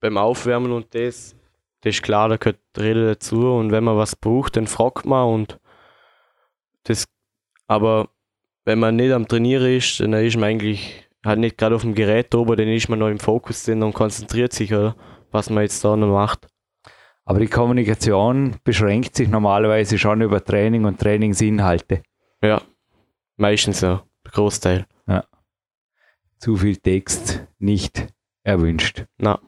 [0.00, 1.36] beim Aufwärmen und das,
[1.82, 5.28] das ist klar, da gehört Rede dazu und wenn man was braucht, dann fragt man
[5.28, 5.60] und
[6.84, 7.06] das,
[7.68, 8.08] aber
[8.64, 11.94] wenn man nicht am Trainieren ist, dann ist man eigentlich halt nicht gerade auf dem
[11.94, 14.96] Gerät oben, dann ist man noch im Fokus drin und konzentriert sich, oder,
[15.30, 16.46] was man jetzt da noch macht.
[17.24, 22.02] Aber die Kommunikation beschränkt sich normalerweise schon über Training und Trainingsinhalte.
[22.42, 22.62] Ja,
[23.36, 24.86] meistens ja, der Großteil.
[26.38, 28.06] Zu viel Text nicht
[28.42, 29.04] erwünscht.
[29.18, 29.38] Na,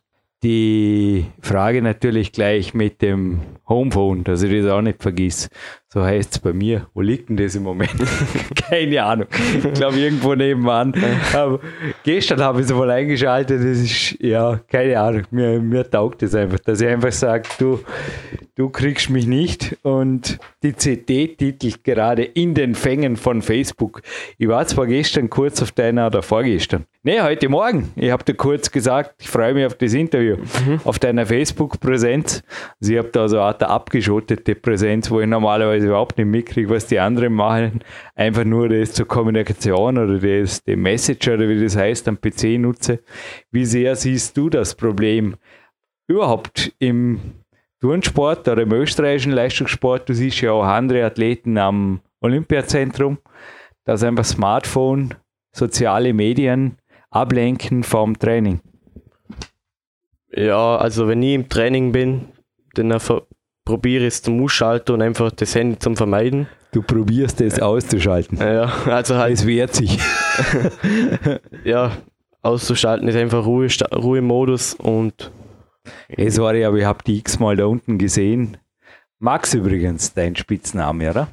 [0.42, 5.48] Die Frage natürlich gleich mit dem Homephone, dass ich das auch nicht vergiss.
[5.88, 6.88] So heißt es bei mir.
[6.94, 7.94] Wo liegt denn das im Moment?
[8.56, 9.28] Keine Ahnung.
[9.56, 10.94] Ich glaube irgendwo nebenan.
[11.32, 11.60] Aber
[12.02, 13.60] gestern habe ich es wohl eingeschaltet.
[13.60, 15.22] Das ist, ja, keine Ahnung.
[15.30, 17.78] Mir, mir taugt es einfach, dass ich einfach sage, du,
[18.54, 24.02] du kriegst mich nicht und die CD titelt gerade in den Fängen von Facebook.
[24.36, 26.84] Ich war zwar gestern kurz auf deiner oder vorgestern.
[27.02, 27.90] Nee, heute Morgen.
[27.96, 30.80] Ich habe dir kurz gesagt, ich freue mich auf das Interview, mhm.
[30.84, 32.42] auf deiner Facebook-Präsenz.
[32.80, 36.68] Also ich habe da so eine Art abgeschottete Präsenz, wo ich normalerweise überhaupt nicht mitkriege,
[36.70, 37.80] was die anderen machen.
[38.14, 42.58] Einfach nur das zur Kommunikation oder das, den Messenger oder wie das heißt, am PC
[42.58, 43.00] nutze.
[43.50, 45.36] Wie sehr siehst du das Problem
[46.06, 47.41] überhaupt im
[47.82, 50.08] Turnsport oder im österreichischen Leistungssport?
[50.08, 53.18] Du siehst ja auch andere Athleten am Olympiazentrum,
[53.84, 55.14] dass einfach Smartphone,
[55.50, 56.78] soziale Medien
[57.10, 58.60] ablenken vom Training?
[60.30, 62.28] Ja, also wenn ich im Training bin,
[62.74, 62.96] dann
[63.64, 66.46] probiere ich es zum Ausschalten und einfach das Handy zum Vermeiden.
[66.70, 68.38] Du probierst es auszuschalten.
[68.38, 69.34] Ja, also halt.
[69.34, 69.98] Es wehrt sich.
[71.64, 71.90] ja,
[72.42, 75.32] auszuschalten ist einfach Ruhe, Ruhemodus und.
[76.08, 78.56] Hey, sorry, aber ich habe die x-mal da unten gesehen.
[79.18, 81.28] Max übrigens, dein Spitzname, oder?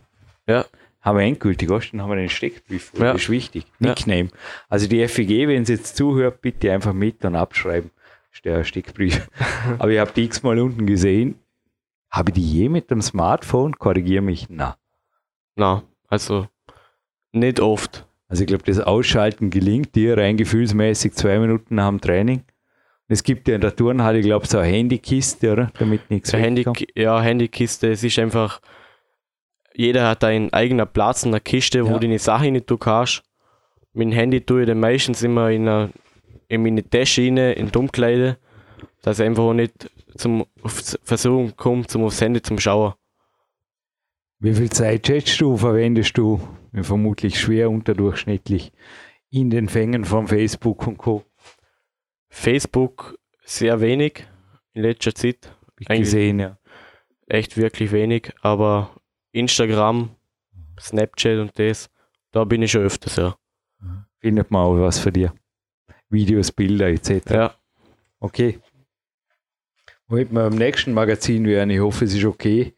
[0.47, 0.65] Ja
[1.01, 2.91] haben wir endgültig, hast, dann haben wir den Steckbrief.
[2.97, 3.13] Ja.
[3.13, 3.65] Das ist wichtig.
[3.79, 4.25] Nickname.
[4.25, 4.37] Ja.
[4.67, 7.91] Also die FEG, wenn sie jetzt zuhört, bitte einfach mit und abschreiben.
[8.29, 9.29] Das ist der Steckbrief.
[9.79, 11.39] Aber ich habe die x-mal unten gesehen.
[12.11, 13.77] Habe ich die je mit dem Smartphone?
[13.77, 14.47] Korrigiere mich.
[14.49, 14.77] Na.
[15.55, 16.47] Na, also
[17.31, 18.05] nicht oft.
[18.27, 22.43] Also ich glaube, das Ausschalten gelingt dir rein gefühlsmäßig zwei Minuten nach dem Training.
[23.09, 25.71] Es gibt ja in der Turnhalle, ich glaube, so eine Handykiste, oder?
[25.77, 27.91] Damit nichts Handy, Ja, Handykiste.
[27.91, 28.61] Es ist einfach
[29.79, 31.93] jeder hat einen eigenen Platz in der Kiste, wo ja.
[31.93, 33.23] du deine Sachen nicht tun kannst.
[33.93, 35.91] Mit dem Handy tue ich dann meistens immer in, eine,
[36.49, 38.37] in meine Tasche rein, in die Umkleide,
[39.01, 42.93] dass ich einfach auch nicht zum Versuchen kommt, zum aufs Handy zum Schauen.
[44.39, 46.41] Wie viel Zeit schätzt du, verwendest du,
[46.73, 48.73] vermutlich schwer unterdurchschnittlich,
[49.29, 51.23] in den Fängen von Facebook und Co.?
[52.29, 54.25] Facebook sehr wenig
[54.73, 55.51] in letzter Zeit.
[55.79, 56.57] Ich gesehen, ja.
[57.27, 58.91] Echt wirklich wenig, aber
[59.31, 60.15] Instagram,
[60.79, 61.89] Snapchat und das,
[62.31, 63.35] da bin ich schon öfters, ja.
[64.19, 65.33] Findet man auch was für dir.
[66.09, 67.29] Videos, Bilder etc.
[67.29, 67.55] Ja.
[68.19, 68.59] Okay.
[70.07, 72.73] Wollten wir am nächsten Magazin werden, ich hoffe, es ist okay.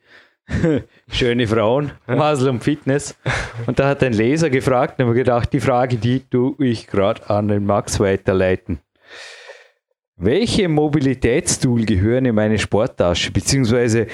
[1.08, 3.16] Schöne Frauen, Masel und Fitness.
[3.68, 6.88] Und da hat ein Leser gefragt, und haben wir gedacht, die Frage, die tue ich
[6.88, 8.80] gerade an den Max weiterleiten.
[10.24, 13.32] Welche Mobilitätstool gehören in meine Sporttasche?
[13.32, 14.08] Beziehungsweise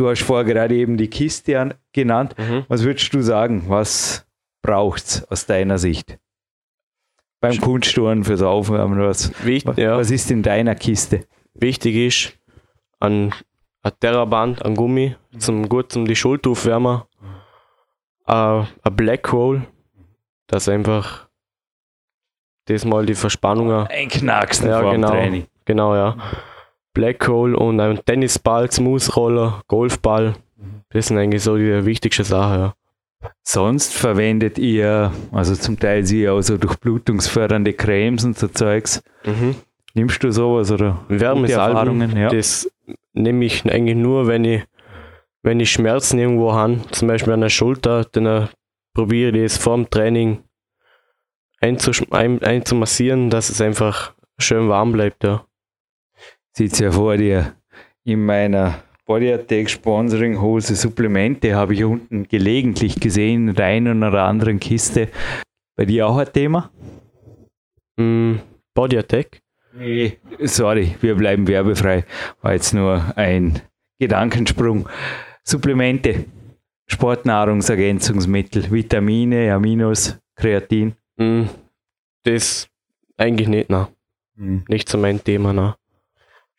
[0.00, 2.34] Du hast vorher gerade eben die Kiste an, genannt.
[2.38, 2.64] Mhm.
[2.68, 3.64] Was würdest du sagen?
[3.68, 4.26] Was
[4.62, 6.18] braucht es aus deiner Sicht?
[7.40, 9.98] Beim Kunsttouren fürs Aufwärmen, was, Wichtig, ja.
[9.98, 11.26] was ist in deiner Kiste?
[11.52, 12.38] Wichtig ist
[12.98, 13.34] ein,
[13.82, 17.02] ein Terraband, ein Gummi, zum gut zum die Schulter aufwärmen.
[18.24, 19.66] Ein, ein Black Roll,
[20.46, 21.28] das einfach
[22.70, 25.46] das mal die Verspannungen einknackst ja, vor genau, Training.
[25.64, 26.16] Genau, ja.
[26.94, 30.34] Black Hole und ein Tennisball, Smoothroller, Golfball.
[30.90, 32.60] Das sind eigentlich so die wichtigsten Sachen.
[32.60, 32.74] Ja.
[33.42, 39.02] Sonst verwendet ihr, also zum Teil sie auch so durchblutungsfördernde Cremes und so Zeugs.
[39.24, 39.56] Mhm.
[39.94, 42.16] Nimmst du sowas oder Wärmesalben?
[42.16, 42.28] Ja.
[42.28, 42.70] Das
[43.12, 44.62] nehme ich eigentlich nur, wenn ich,
[45.42, 48.48] wenn ich Schmerzen irgendwo habe, zum Beispiel an der Schulter, dann
[48.94, 50.38] probiere ich es vor dem Training
[51.60, 55.24] einzumassieren, dass es einfach schön warm bleibt.
[55.24, 55.44] Ja
[56.52, 57.54] sitze ja vor dir
[58.04, 64.02] in meiner Body Attack Sponsoring Hose Supplemente habe ich unten gelegentlich gesehen, in der einen
[64.02, 65.08] oder anderen Kiste.
[65.76, 66.70] Bei dir auch ein Thema?
[67.96, 68.36] Mm,
[68.74, 69.40] Body Attack?
[69.72, 72.04] Nee, sorry, wir bleiben werbefrei.
[72.42, 73.60] War jetzt nur ein
[73.98, 74.88] Gedankensprung.
[75.44, 76.26] Supplemente,
[76.86, 80.94] Sportnahrungsergänzungsmittel, Vitamine, Aminos, Kreatin.
[81.20, 81.48] Mm,
[82.24, 82.68] das
[83.16, 83.88] eigentlich nicht, ne?
[84.36, 84.58] Mm.
[84.68, 85.76] Nicht so mein Thema, ne?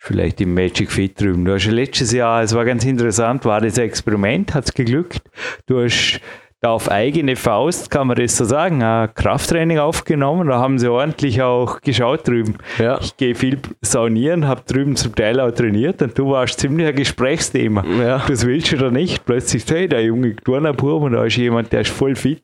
[0.04, 1.46] vielleicht im Magic Fit drüben.
[1.46, 5.22] Du hast letztes Jahr, es war ganz interessant, war das Experiment, hat es geglückt.
[5.68, 6.20] Du hast
[6.62, 10.48] da auf eigene Faust, kann man das so sagen, ein Krafttraining aufgenommen.
[10.48, 12.58] Da haben sie ordentlich auch geschaut drüben.
[12.78, 13.00] Ja.
[13.02, 16.96] Ich gehe viel saunieren, habe drüben zum Teil auch trainiert und du warst ziemlich ein
[16.96, 17.84] Gesprächsthema.
[17.84, 18.24] Ja.
[18.28, 19.26] Das willst du da nicht.
[19.26, 22.44] Plötzlich, hey, der junge Turnerbub und da ist jemand, der ist voll fit.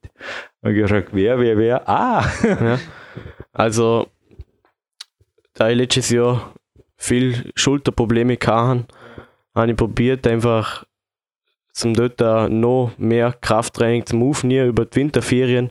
[0.62, 1.88] Und ich gefragt, wer, wer, wer?
[1.88, 2.25] Ah!
[2.43, 2.80] Ja.
[3.53, 4.08] Also,
[5.53, 6.53] da ich letztes Jahr
[6.97, 8.91] viel Schulterprobleme gehabt
[9.53, 10.86] habe ich probiert, einfach
[11.78, 12.20] zum dort
[12.52, 15.70] noch mehr Krafttraining zu aufnehmen über die Winterferien.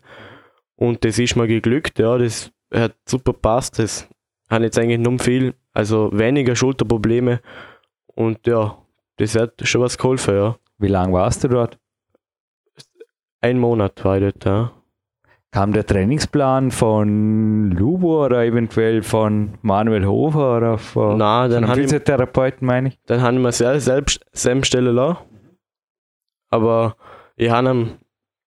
[0.76, 3.80] Und das ist mir geglückt, ja, das hat super passt.
[3.80, 4.08] Das
[4.48, 7.40] hat jetzt eigentlich nur viel, also weniger Schulterprobleme.
[8.06, 8.78] Und ja,
[9.16, 10.56] das hat schon was geholfen, ja.
[10.78, 11.76] Wie lange warst du dort?
[13.40, 14.72] Ein Monat war ich dort, ja.
[15.50, 21.72] Kam der Trainingsplan von Lubo oder eventuell von Manuel Hofer oder von, Nein, dann von
[21.72, 22.98] einem Physiotherapeuten, meine ich?
[23.06, 25.18] dann habe ich mir sehr selbst zusammenstellen lassen.
[26.50, 26.96] Aber
[27.36, 27.98] ich habe ihm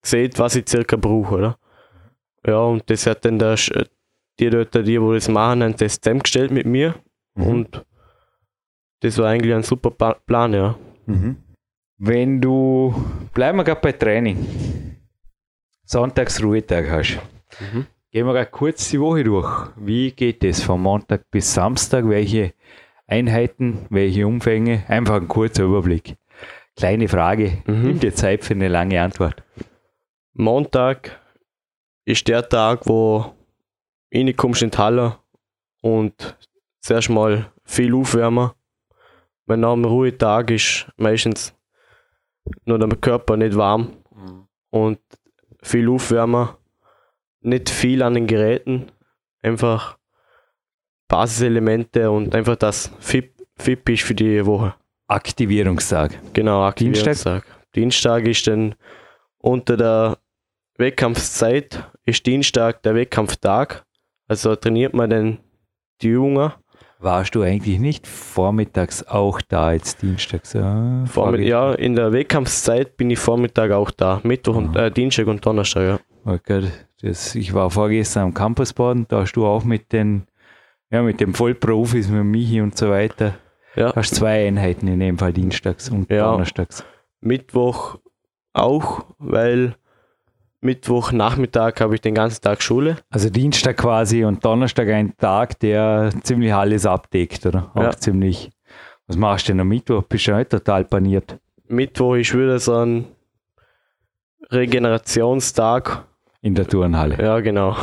[0.02, 1.60] gesehen, was ich circa brauche, oder?
[2.46, 3.56] Ja, und das hat dann der,
[4.40, 6.96] die dort, die, die das machen, haben das zusammengestellt mit mir.
[7.36, 7.48] Mhm.
[7.48, 7.86] Und
[9.02, 9.92] das war eigentlich ein super
[10.26, 10.76] Plan, ja.
[11.06, 11.38] Mhm.
[11.98, 12.94] Wenn du,
[13.34, 14.38] bleiben wir gerade bei Training,
[15.86, 17.20] Sonntags Ruhetag hast,
[17.60, 17.88] Mhm.
[18.12, 19.70] gehen wir gerade kurz die Woche durch.
[19.76, 22.08] Wie geht es von Montag bis Samstag?
[22.08, 22.54] Welche
[23.08, 24.84] Einheiten, welche Umfänge?
[24.88, 26.16] Einfach ein kurzer Überblick.
[26.80, 27.82] Kleine Frage, Mhm.
[27.84, 29.44] nimm dir Zeit für eine lange Antwort.
[30.34, 31.20] Montag
[32.06, 33.34] ist der Tag, wo
[34.14, 35.18] reinkommst in die Halle
[35.82, 36.38] und
[36.80, 38.52] zuerst mal viel aufwärmen.
[39.46, 41.54] Weil nach dem Ruhetag ist meistens
[42.66, 43.98] nur der Körper nicht warm
[44.70, 45.00] und
[45.62, 46.50] viel aufwärmen.
[47.42, 48.90] Nicht viel an den Geräten,
[49.42, 49.98] einfach
[51.10, 54.76] Basiselemente und einfach das fit, fit bist für die Woche.
[55.10, 56.12] Aktivierungstag.
[56.34, 57.06] Genau, Dienstag?
[57.14, 57.44] Dienstag.
[57.76, 58.76] Dienstag ist dann
[59.40, 60.18] unter der
[60.78, 63.84] Wettkampfzeit, ist Dienstag der Wettkampftag.
[64.28, 65.38] Also trainiert man dann
[66.02, 66.52] die Übungen.
[67.00, 70.54] Warst du eigentlich nicht vormittags auch da jetzt Dienstags?
[70.54, 74.20] Ja, Vormitt ja, in der Wettkampfzeit bin ich Vormittag auch da.
[74.24, 74.88] Mittwoch und Ah.
[74.88, 76.00] äh, Dienstag und Donnerstag, ja.
[76.26, 76.66] Okay,
[77.02, 80.28] das, ich war vorgestern am Campusbaden, da hast du auch mit den,
[80.92, 83.36] ja, mit den Vollprofis, mit Michi und so weiter,
[83.80, 83.96] ja.
[83.96, 86.32] hast zwei Einheiten in dem Fall dienstags und Ja.
[86.32, 86.84] donnerstags.
[87.22, 87.98] Mittwoch
[88.54, 89.76] auch, weil
[90.62, 92.98] Mittwoch Nachmittag habe ich den ganzen Tag Schule.
[93.10, 97.72] Also Dienstag quasi und Donnerstag ein Tag, der ziemlich alles abdeckt, oder?
[97.74, 97.92] Auch Ja.
[97.92, 98.52] ziemlich.
[99.08, 100.04] Was machst du denn am Mittwoch?
[100.04, 101.38] Bist du nicht total paniert
[101.68, 103.06] Mittwoch ist wieder so ein
[104.52, 106.06] Regenerationstag.
[106.42, 107.18] in der Turnhalle?
[107.22, 107.76] Ja, genau.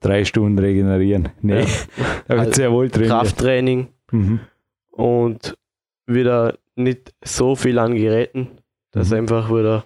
[0.00, 1.28] Drei Stunden regenerieren.
[1.40, 1.64] Nee,
[2.28, 3.10] da wird sehr wohl trainiert.
[3.10, 3.88] Krafttraining.
[4.10, 4.40] Mhm.
[4.92, 5.56] Und
[6.06, 8.48] wieder nicht so viel an Geräten,
[8.92, 9.16] dass Mhm.
[9.18, 9.84] einfach wieder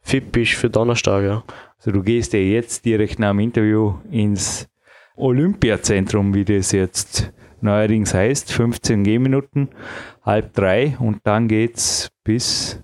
[0.00, 1.22] fit bist für Donnerstag.
[1.24, 1.44] Ja.
[1.78, 4.68] Also du gehst ja jetzt direkt nach dem Interview ins
[5.16, 9.68] Olympiazentrum, wie das jetzt neuerdings heißt, 15 Gehminuten,
[10.22, 12.80] halb drei und dann geht's bis,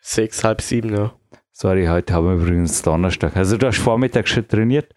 [0.00, 1.14] Sechs, halb sieben, ja.
[1.50, 3.36] sorry, heute haben wir übrigens Donnerstag.
[3.36, 4.94] Also du hast Vormittag schon trainiert?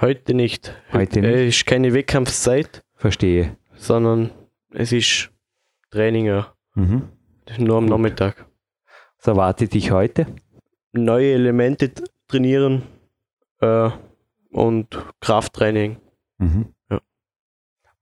[0.00, 0.74] Heute nicht.
[0.92, 3.56] Heute äh, ist keine Wettkampfzeit, Verstehe.
[3.76, 4.30] sondern
[4.74, 5.30] es ist
[5.90, 6.54] Training, ja.
[6.74, 7.08] Mhm.
[7.58, 7.90] Nur am Gut.
[7.90, 8.46] Nachmittag.
[9.18, 10.26] Was erwartet dich heute?
[10.92, 11.92] Neue Elemente
[12.28, 12.82] trainieren
[13.60, 13.90] äh,
[14.50, 14.88] und
[15.20, 15.98] Krafttraining.
[16.38, 16.74] Mhm.
[16.90, 17.00] Ja.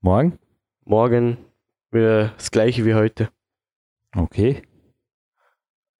[0.01, 0.39] Morgen?
[0.85, 1.39] Morgen
[1.91, 3.31] wieder das gleiche wie heute.
[4.17, 4.63] Okay.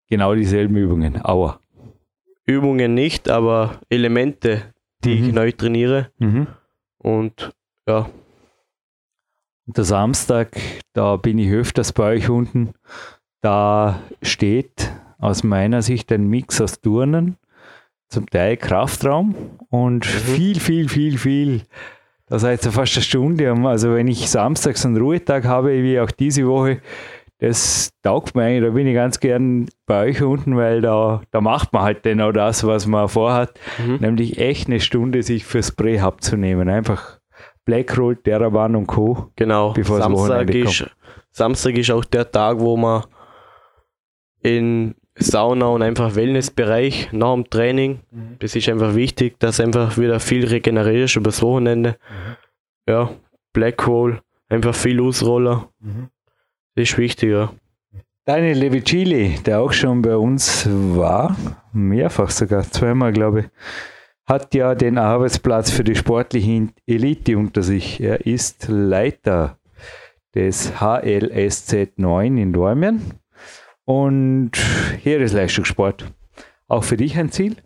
[0.07, 1.23] Genau dieselben Übungen.
[1.23, 1.59] Aua.
[2.45, 5.35] Übungen nicht, aber Elemente, die ich Mhm.
[5.35, 6.11] neu trainiere.
[6.17, 6.47] Mhm.
[6.97, 7.51] Und
[7.87, 8.09] ja,
[9.65, 10.57] der Samstag,
[10.93, 12.71] da bin ich öfters bei euch unten.
[13.41, 17.37] Da steht aus meiner Sicht ein Mix aus Turnen,
[18.09, 19.35] zum Teil Kraftraum
[19.69, 21.61] und viel, viel, viel, viel.
[22.27, 23.51] Da seid ihr fast eine Stunde.
[23.65, 26.81] Also wenn ich samstags einen Ruhetag habe, wie auch diese Woche,
[27.39, 31.41] das taugt mir eigentlich, da bin ich ganz gern bei euch unten, weil da, da
[31.41, 33.95] macht man halt genau das, was man vorhat, Mhm.
[33.99, 36.69] nämlich echt eine Stunde sich fürs Prähab zu nehmen.
[36.69, 37.19] Einfach
[37.65, 39.31] Blackroll, Terraban und Co.
[39.35, 40.85] Genau, Bevor das Samstag ist,
[41.31, 43.03] Samstag ist auch der Tag, wo man
[44.41, 47.99] in Sauna und einfach Wellnessbereich nach dem Training,
[48.39, 51.97] das ist einfach wichtig, dass einfach wieder viel regenerierst übers Wochenende.
[52.87, 53.11] Ja,
[53.53, 55.69] Blackhole, einfach viel Ausroller,
[56.75, 57.53] das ist wichtig, ja.
[58.25, 61.35] Daniel Levicili, der auch schon bei uns war,
[61.73, 63.45] mehrfach sogar, zweimal glaube ich,
[64.25, 67.99] hat ja den Arbeitsplatz für die sportliche Elite unter sich.
[67.99, 69.57] Er ist Leiter
[70.33, 73.01] des HLSZ 9 in Dormien
[73.85, 74.51] und
[75.03, 76.11] Heeresleistungssport.
[76.67, 77.57] Auch für dich ein Ziel?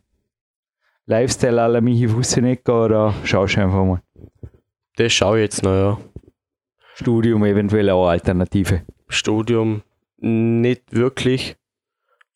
[1.06, 4.02] Lifestyle la Michi Fussenecker oder schaust du einfach mal?
[4.96, 5.98] Das schaue ich jetzt noch, ja.
[6.96, 8.82] Studium eventuell auch Alternative.
[9.08, 9.84] Studium
[10.18, 11.58] nicht wirklich,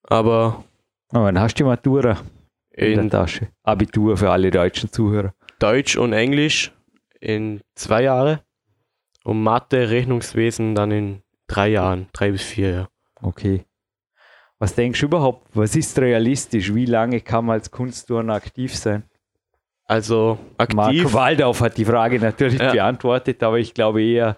[0.04, 0.64] aber
[1.12, 2.18] Aber dann hast du die Matura
[2.80, 3.50] in, in der Tasche.
[3.64, 5.34] Abitur für alle deutschen Zuhörer.
[5.60, 6.72] Deutsch und Englisch
[7.20, 8.42] in zwei Jahre
[9.24, 12.88] und Mathe, Rechnungswesen dann in drei Jahren, drei bis vier Jahre.
[13.22, 13.66] Okay.
[14.58, 15.48] Was denkst du überhaupt?
[15.54, 16.74] Was ist realistisch?
[16.74, 19.04] Wie lange kann man als Kunstturner aktiv sein?
[19.86, 22.72] Also aktiv, Marco Waldorf hat die Frage natürlich Ja.
[22.72, 24.38] beantwortet, aber ich glaube eher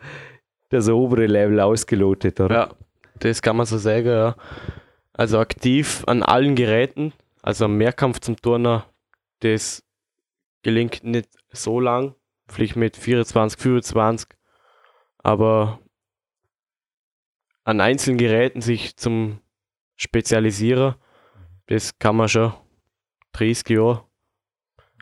[0.69, 2.55] das obere Level ausgelotet, oder?
[2.55, 2.69] ja,
[3.19, 4.35] das kann man so sagen, ja.
[5.13, 8.85] Also aktiv an allen Geräten, also am Mehrkampf zum Turner,
[9.39, 9.83] das
[10.61, 12.15] gelingt nicht so lang,
[12.47, 14.29] vielleicht mit 24, 25,
[15.17, 15.79] aber
[17.63, 19.39] an einzelnen Geräten sich zum
[19.95, 20.95] Spezialisieren,
[21.67, 22.53] das kann man schon
[23.33, 24.05] 30 Jahre.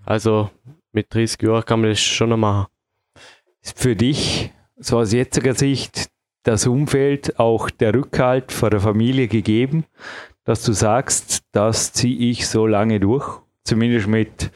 [0.06, 0.50] Also
[0.92, 2.68] mit 30 Jahren kann man das schon noch machen.
[3.62, 6.10] Ist für dich, so aus jetziger Sicht,
[6.44, 9.86] das Umfeld, auch der Rückhalt von der Familie gegeben,
[10.50, 13.40] dass du sagst, das ziehe ich so lange durch?
[13.66, 14.50] Zumindest mit,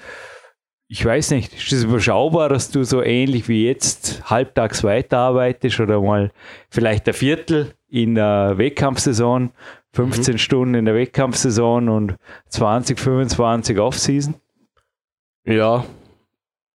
[0.88, 6.02] ich weiß nicht, ist es überschaubar, dass du so ähnlich wie jetzt halbtags weiterarbeitest oder
[6.02, 6.32] mal
[6.72, 9.52] vielleicht ein Viertel in der Wettkampfsaison,
[9.94, 10.38] 15 mhm.
[10.40, 12.16] Stunden in der Wettkampfsaison und
[12.50, 14.34] 20, 25 Offseason?
[15.46, 15.86] Ja,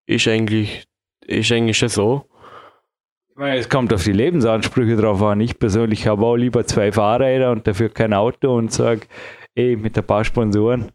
[0.07, 0.85] ist eigentlich,
[1.26, 2.24] ist eigentlich schon so.
[3.40, 5.40] Es kommt auf die Lebensansprüche drauf an.
[5.40, 9.03] Ich persönlich habe auch lieber zwei Fahrräder und dafür kein Auto und sage,
[9.55, 10.90] ey, mit ein paar Sponsoren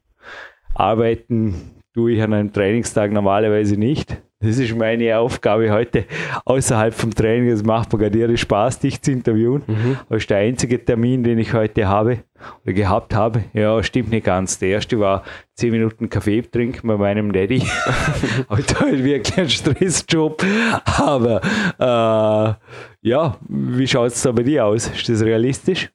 [0.75, 4.21] arbeiten tue ich an einem Trainingstag normalerweise nicht.
[4.43, 6.03] Das ist meine Aufgabe heute
[6.43, 7.49] außerhalb vom Training.
[7.49, 9.63] Es macht mir gerade Spaß, dich zu interviewen.
[9.65, 9.97] Mhm.
[10.09, 12.23] Das ist der einzige Termin, den ich heute habe
[12.63, 13.45] oder gehabt habe.
[13.53, 14.59] Ja, stimmt nicht ganz.
[14.59, 15.23] Der erste war
[15.55, 17.63] 10 Minuten Kaffee trinken bei meinem Daddy.
[18.49, 20.43] heute halt wirklich ein Stressjob.
[20.83, 21.39] Aber
[21.79, 24.87] äh, ja, wie schaut es da bei dir aus?
[24.87, 25.89] Ist das realistisch?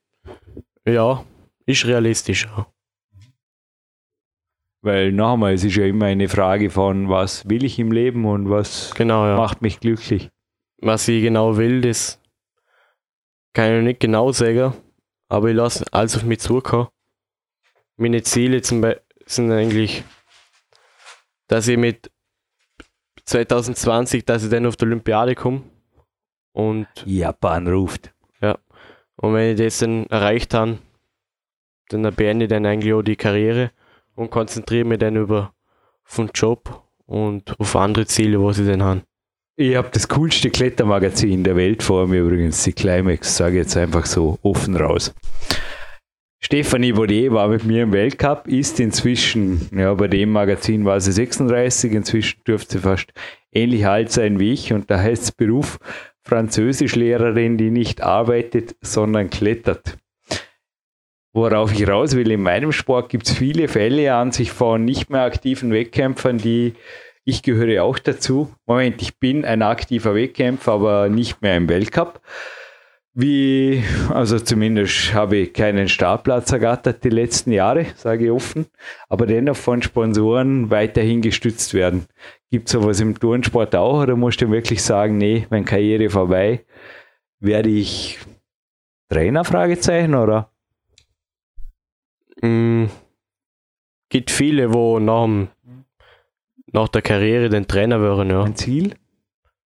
[0.87, 1.23] Ja,
[1.67, 2.49] ist realistisch.
[2.57, 2.67] Ja.
[4.81, 8.49] Weil nochmal, es ist ja immer eine Frage von, was will ich im Leben und
[8.49, 9.37] was genau, ja.
[9.37, 10.31] macht mich glücklich.
[10.81, 12.21] Was ich genau will, das
[13.53, 14.73] kann ich nicht genau sagen,
[15.29, 16.89] aber ich lasse alles auf mich zukommen.
[17.97, 20.05] Meine Ziele zum Beispiel sind eigentlich,
[21.49, 22.13] dass ich mit
[23.25, 25.63] 2020, dass ich dann auf die Olympiade komme.
[26.53, 28.13] Und Japan ruft.
[28.41, 28.59] Ja.
[29.17, 30.79] Und wenn ich das dann erreicht habe,
[31.89, 33.71] dann beende ich dann eigentlich auch die Karriere
[34.19, 35.53] und konzentriere mich dann über
[36.03, 39.03] vom Job und auf andere Ziele, was ich dann habe.
[39.57, 43.77] Ich habe das coolste Klettermagazin der Welt vor mir übrigens, die Climax, sage ich jetzt
[43.77, 45.15] einfach so offen raus.
[46.41, 51.13] Stefanie Baudet war mit mir im Weltcup, ist inzwischen, ja, bei dem Magazin war sie
[51.13, 53.13] 36, inzwischen dürfte sie fast
[53.53, 55.79] ähnlich alt sein wie ich und da heißt es Beruf
[56.23, 59.97] Französischlehrerin, die nicht arbeitet, sondern klettert.
[61.33, 65.11] Worauf ich raus will, in meinem Sport gibt es viele Fälle an sich von nicht
[65.11, 66.75] mehr aktiven Wettkämpfern, die
[67.25, 68.51] ich gehöre auch dazu.
[68.67, 72.23] Moment, ich bin ein aktiver Wettkämpfer, aber nicht mehr im Weltcup.
[73.13, 78.67] Wie, also zumindest habe ich keinen Startplatz ergattert die letzten Jahre, sage ich offen,
[79.09, 82.07] aber dennoch von Sponsoren weiterhin gestützt werden.
[82.49, 86.65] Gibt es sowas im Turnsport auch oder musst du wirklich sagen, nee, meine Karriere vorbei,
[87.41, 88.19] werde ich
[89.11, 90.53] Trainer, Fragezeichen, oder?
[92.43, 92.87] Mm,
[94.09, 95.49] gibt viele, wo nach,
[96.73, 98.43] nach der Karriere den Trainer wären, ja.
[98.43, 98.95] Ein Ziel?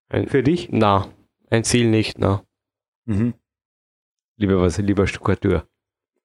[0.09, 0.69] Ein, Für dich?
[0.71, 1.09] Na,
[1.51, 2.45] ein Ziel nicht, na.
[3.05, 3.35] Mhm.
[4.37, 5.67] Lieber was, lieber Stuckatur.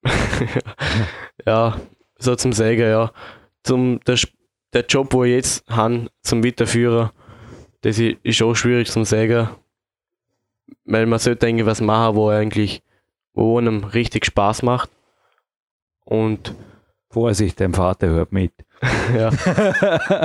[1.46, 1.80] ja,
[2.18, 3.12] so zum Sagen, ja.
[3.64, 4.18] Zum, der,
[4.74, 7.12] der Job, wo ich jetzt habe, zum Weiterführen,
[7.82, 9.50] das ist auch schwierig zum Sagen.
[10.86, 12.82] Weil man sollte eigentlich was machen, wo eigentlich,
[13.34, 14.90] wo einem richtig Spaß macht.
[16.08, 16.56] Und
[17.10, 18.54] Vorsicht, dein Vater hört mit.
[19.14, 19.30] ja.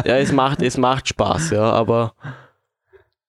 [0.04, 2.14] ja, es macht, es macht Spaß, ja, aber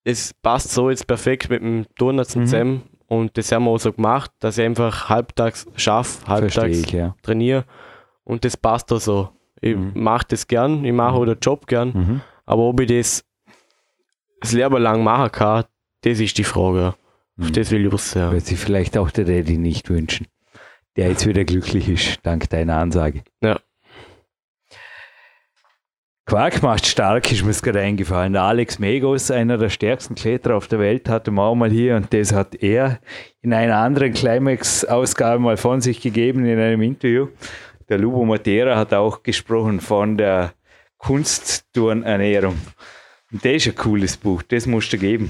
[0.04, 2.82] es passt so jetzt perfekt mit dem Turner zusammen mhm.
[3.08, 7.16] und das haben wir auch so gemacht, dass ich einfach halbtags schaffe, halbtags ich, ja.
[7.24, 7.64] trainiere
[8.24, 9.30] und das passt auch so.
[9.62, 9.94] Ich mhm.
[9.96, 11.22] mache das gern, ich mache mhm.
[11.22, 12.22] auch den Job gern, mhm.
[12.46, 13.24] aber ob ich das
[14.42, 15.64] das Leben lang machen kann,
[16.02, 16.96] das ist die Frage.
[17.38, 17.54] Mhm.
[17.54, 18.34] das will ich was sagen.
[18.34, 20.28] Wird sich vielleicht auch der Daddy nicht wünschen
[20.96, 23.24] der jetzt wieder glücklich ist, dank deiner Ansage.
[23.42, 23.60] Ja.
[26.26, 28.32] Quark macht stark, ist mir gerade eingefallen.
[28.32, 31.98] Der Alex Megos, einer der stärksten Kletterer auf der Welt, hatte wir auch mal hier
[31.98, 33.00] und das hat er
[33.42, 37.28] in einer anderen Climax-Ausgabe mal von sich gegeben in einem Interview.
[37.90, 40.54] Der Lubo Matera hat auch gesprochen von der
[40.98, 42.58] Kunstturnernährung.
[43.32, 45.30] Und das ist ein cooles Buch, das musst du geben.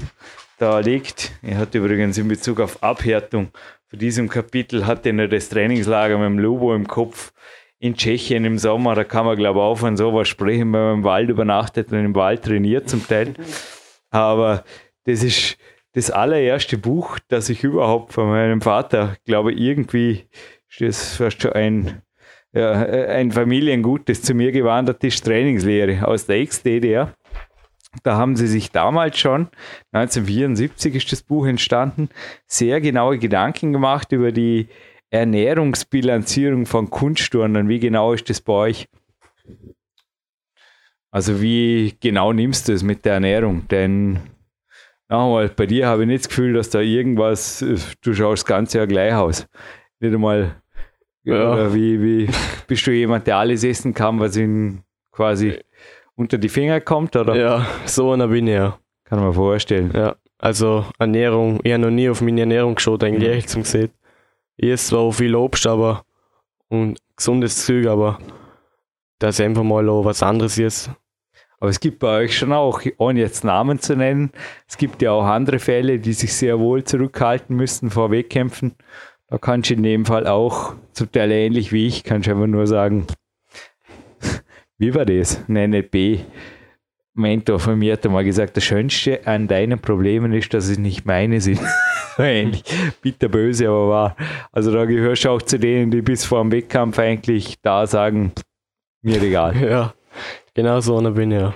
[0.59, 3.49] Da liegt, er hat übrigens in Bezug auf Abhärtung
[3.93, 7.31] zu diesem Kapitel hatte noch das Trainingslager mit dem Lubo im Kopf
[7.77, 8.95] in Tschechien im Sommer.
[8.95, 12.03] Da kann man, glaube ich, auch von sowas sprechen, wenn man im Wald übernachtet und
[12.03, 13.35] im Wald trainiert zum Teil.
[14.09, 14.63] Aber
[15.03, 15.59] das ist
[15.91, 20.25] das allererste Buch, das ich überhaupt von meinem Vater, glaube irgendwie,
[20.71, 22.01] ist das fast schon ein,
[22.51, 27.13] ja, ein Familiengut, das zu mir gewandert ist, Trainingslehre aus der Ex-DDR.
[28.01, 29.49] Da haben sie sich damals schon,
[29.91, 32.09] 1974 ist das Buch entstanden,
[32.47, 34.67] sehr genaue Gedanken gemacht über die
[35.11, 37.69] Ernährungsbilanzierung von Kunstturnern.
[37.69, 38.87] Wie genau ist das bei euch?
[41.11, 43.67] Also wie genau nimmst du es mit der Ernährung?
[43.67, 44.19] Denn
[45.07, 47.59] nochmal, bei dir habe ich nicht das Gefühl, dass da irgendwas,
[48.01, 49.47] du schaust das ganze Jahr gleich aus.
[49.99, 50.55] Nicht einmal,
[51.23, 51.71] Ja.
[51.73, 52.29] wie, wie
[52.67, 54.81] bist du jemand, der alles essen kann, was ihm
[55.11, 55.59] quasi
[56.15, 57.35] unter die Finger kommt, oder?
[57.35, 58.77] Ja, so einer bin ich ja.
[59.05, 59.91] Kann man vorstellen.
[59.93, 63.29] Ja, also Ernährung, ich habe noch nie auf meine Ernährung geschaut, eigentlich Mhm.
[63.29, 63.91] ehrlich zum gesehen.
[64.57, 66.03] Ich esse zwar auch viel Obst, aber
[66.69, 68.17] und gesundes Zeug, aber
[69.19, 70.89] dass ich einfach mal auch was anderes ist.
[71.59, 74.31] Aber es gibt bei euch schon auch, ohne jetzt Namen zu nennen,
[74.67, 78.75] es gibt ja auch andere Fälle, die sich sehr wohl zurückhalten müssen vor Wettkämpfen.
[79.29, 82.47] Da kannst du in dem Fall auch, zum Teil ähnlich wie ich, kannst du einfach
[82.47, 83.07] nur sagen,
[84.83, 85.41] wie war das?
[85.47, 86.25] Ein NLP.
[87.13, 91.05] Mentor von mir hat einmal gesagt, das Schönste an deinen Problemen ist, dass es nicht
[91.05, 91.61] meine sind.
[92.17, 92.63] Ähnlich.
[93.01, 94.15] Bitterböse, aber wahr.
[94.51, 98.33] Also da gehörst du auch zu denen, die bis vor dem Wettkampf eigentlich da sagen,
[99.01, 99.55] mir egal.
[99.61, 99.93] Ja,
[100.53, 101.53] genau so einer bin ich ja.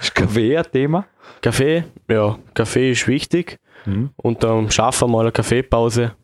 [0.00, 1.06] Ist Kaffee ein Thema?
[1.40, 3.58] Kaffee, ja, Kaffee ist wichtig.
[3.86, 4.10] Mhm.
[4.16, 6.14] Und dann schaffen mal eine Kaffeepause.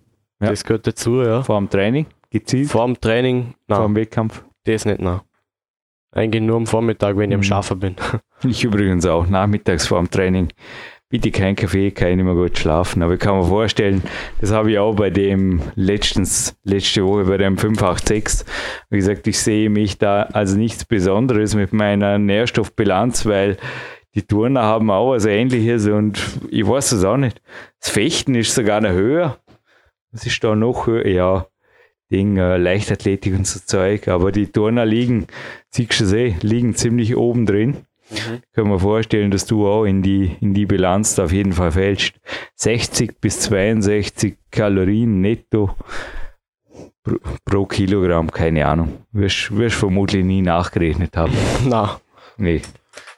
[0.40, 0.50] Ja.
[0.50, 1.42] Das gehört dazu, ja.
[1.42, 2.06] Vor dem Training?
[2.30, 2.68] Gezielt?
[2.68, 4.44] Vor dem Training, Vor dem nein, Wettkampf?
[4.64, 5.20] das nicht, nein.
[6.14, 7.44] Eigentlich nur am Vormittag, wenn ich am Mhm.
[7.44, 7.96] Schaffen bin.
[8.46, 10.48] Ich übrigens auch, nachmittags vor dem Training.
[11.08, 13.02] Bitte kein Kaffee, kann ich nicht mehr gut schlafen.
[13.02, 14.02] Aber ich kann mir vorstellen,
[14.40, 18.46] das habe ich auch bei dem letztens, letzte Woche bei dem 586.
[18.90, 23.56] Wie gesagt, ich sehe mich da als nichts Besonderes mit meiner Nährstoffbilanz, weil
[24.14, 27.40] die Turner haben auch was ähnliches und ich weiß es auch nicht.
[27.80, 29.38] Das Fechten ist sogar noch höher.
[30.12, 31.06] Was ist da noch höher?
[31.08, 31.46] Ja,
[32.10, 34.08] Ding, äh, Leichtathletik und so Zeug.
[34.08, 35.26] Aber die Turner liegen,
[35.70, 37.78] siehst du eh, liegen ziemlich oben drin.
[38.52, 41.72] Können wir vorstellen, dass du auch in die, in die Bilanz da auf jeden Fall
[41.72, 42.14] fällst.
[42.56, 45.74] 60 bis 62 Kalorien netto
[47.02, 48.98] pro, pro Kilogramm, keine Ahnung.
[49.12, 51.32] Wirst, wirst vermutlich nie nachgerechnet haben.
[51.66, 51.98] na,
[52.36, 52.62] Nee.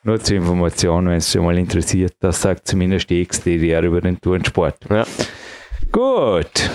[0.05, 2.15] Nur zur Information, wenn es dich mal interessiert.
[2.21, 4.77] Das sagt zumindest die XDDR über den Turnsport.
[4.91, 5.05] ja.
[5.91, 6.71] Gut.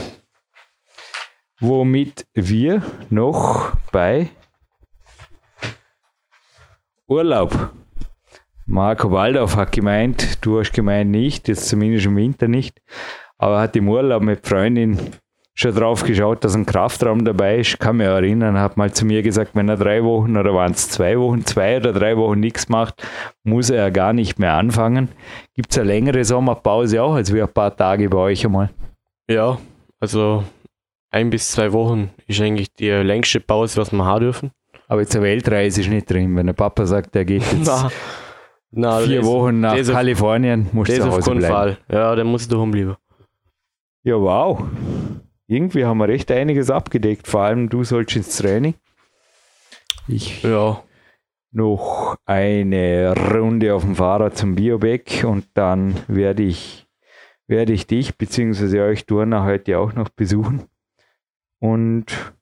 [1.64, 2.82] Womit wir
[3.12, 4.30] noch bei
[7.08, 7.70] Urlaub.
[8.66, 12.82] Marco Waldorf hat gemeint, du hast gemeint nicht, jetzt zumindest im Winter nicht,
[13.38, 14.98] aber hat im Urlaub mit Freundin
[15.54, 17.80] schon drauf geschaut, dass ein Kraftraum dabei ist.
[17.80, 20.90] Kann mich erinnern, hat mal zu mir gesagt, wenn er drei Wochen oder waren es
[20.90, 23.06] zwei Wochen, zwei oder drei Wochen nichts macht,
[23.44, 25.10] muss er gar nicht mehr anfangen.
[25.54, 28.72] Gibt es eine längere Sommerpause auch, als wir ein paar Tage bei euch einmal?
[29.30, 29.60] Ja,
[30.00, 30.44] also
[31.12, 34.52] ein bis zwei Wochen ist eigentlich die längste Pause, was wir haben dürfen.
[34.88, 36.36] Aber jetzt eine Weltreise ist nicht drin.
[36.36, 37.92] Wenn der Papa sagt, er geht jetzt Na,
[38.72, 41.54] na, vier Wochen nach auf- Kalifornien, muss Das zu auf Hause keinen bleiben.
[41.54, 41.78] Fall.
[41.90, 42.96] Ja, dann muss ich daheim bleiben.
[44.04, 44.64] Ja, wow.
[45.48, 47.28] Irgendwie haben wir recht einiges abgedeckt.
[47.28, 48.74] Vor allem du sollst ins Training.
[50.08, 50.82] Ich Ja,
[51.52, 56.88] noch eine Runde auf dem Fahrrad zum Biobeck und dann werde ich,
[57.48, 58.82] werde ich dich bzw.
[58.82, 60.64] euch Turner heute auch noch besuchen.
[61.62, 62.34] Und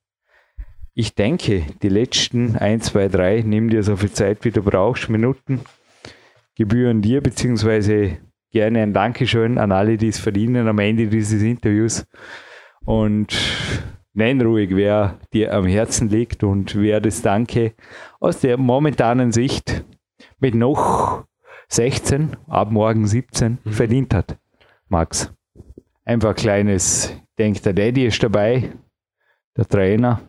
[0.93, 5.09] ich denke, die letzten 1, 2, 3, nimm dir so viel Zeit, wie du brauchst,
[5.09, 5.59] Minuten,
[6.55, 8.17] gebühren dir bzw.
[8.51, 12.05] gerne ein Dankeschön an alle, die es verdienen am Ende dieses Interviews.
[12.86, 13.38] Und
[14.13, 17.74] nenn ruhig, wer dir am Herzen liegt und wer das Danke
[18.22, 19.84] aus der momentanen Sicht
[20.39, 21.26] mit noch
[21.67, 23.72] 16, ab morgen 17 Mhm.
[23.72, 24.38] verdient hat.
[24.88, 25.32] Max.
[26.05, 28.72] Einfach ein kleines, denkt der Daddy ist dabei,
[29.60, 30.22] der Trainer.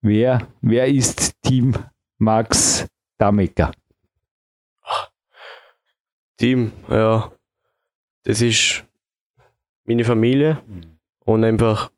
[0.00, 1.74] Wer, wer ist Team
[2.16, 2.86] Max
[3.18, 3.72] Damecker?
[6.38, 7.30] Team, ja.
[8.22, 8.86] Das ist
[9.84, 10.62] meine Familie
[11.26, 11.90] und einfach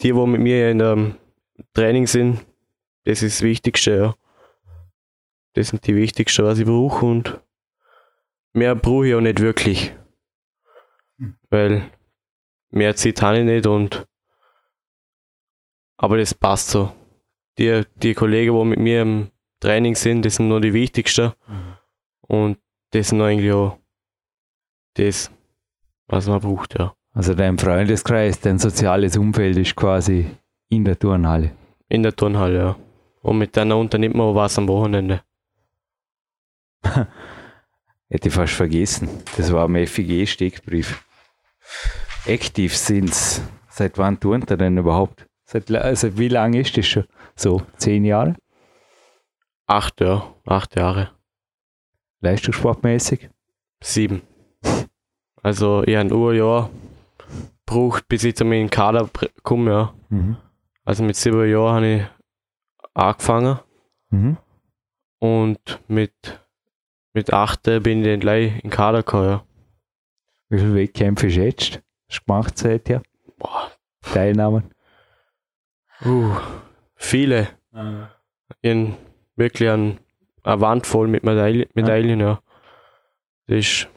[0.00, 1.14] die, die mit mir in dem
[1.74, 2.46] Training sind,
[3.04, 4.14] das ist das Wichtigste, ja.
[5.52, 7.38] Das sind die wichtigsten, was ich brauche und
[8.54, 9.94] mehr brauche ich auch nicht wirklich.
[11.50, 11.90] Weil
[12.70, 14.07] mehr Zeit habe ich nicht und
[15.98, 16.92] aber das passt so.
[17.58, 19.30] Die, die Kollegen, die mit mir im
[19.60, 21.32] Training sind, das sind nur die wichtigsten
[22.22, 22.58] und
[22.92, 23.78] das sind eigentlich auch
[24.94, 25.30] das,
[26.06, 26.94] was man braucht, ja.
[27.12, 30.30] Also dein Freundeskreis, dein soziales Umfeld ist quasi
[30.68, 31.50] in der Turnhalle.
[31.88, 32.76] In der Turnhalle, ja.
[33.22, 35.22] Und mit denen unternimmt man auch was am Wochenende.
[38.08, 39.08] Hätte ich fast vergessen.
[39.36, 41.04] Das war am FIG-Steckbrief.
[42.26, 43.42] Aktiv sind's.
[43.68, 45.27] Seit wann turnt er denn überhaupt?
[45.50, 47.04] Seit, seit wie lange ist das schon?
[47.34, 48.36] So, zehn Jahre?
[49.66, 50.34] Acht, ja.
[50.44, 51.10] Acht Jahre.
[52.20, 53.30] Leistungssportmäßig?
[53.82, 54.20] Sieben.
[55.42, 56.68] Also, ich habe ein Urjahr
[57.64, 59.08] gebraucht, bis ich zu meinem Kader
[59.42, 59.94] komme, ja.
[60.10, 60.36] Mhm.
[60.84, 62.02] Also mit sieben Jahren habe ich
[62.94, 63.58] angefangen
[64.10, 64.38] Mhm.
[65.18, 66.42] Und mit,
[67.12, 69.28] mit 8 bin ich dann gleich in den Kader gekommen.
[69.28, 69.44] Ja.
[70.48, 71.82] Wie viele Wettkämpfe du jetzt?
[72.08, 73.02] Hast du gemacht seither?
[73.36, 73.70] Boah.
[74.00, 74.70] Teilnahmen?
[76.04, 76.36] Uh,
[76.94, 77.48] viele.
[78.62, 78.98] Ich hab
[79.36, 79.98] wirklich ein,
[80.42, 82.40] eine Wand voll mit Medaillen, Medaillen ja.
[83.46, 83.88] Das ist,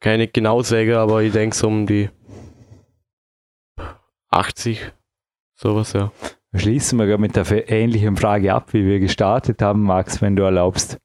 [0.00, 2.08] kann ich nicht genau sagen, aber ich denke so um die
[4.30, 4.92] 80,
[5.54, 6.12] sowas, ja.
[6.52, 10.98] Schließen wir mit der ähnlichen Frage ab, wie wir gestartet haben, Max, wenn du erlaubst.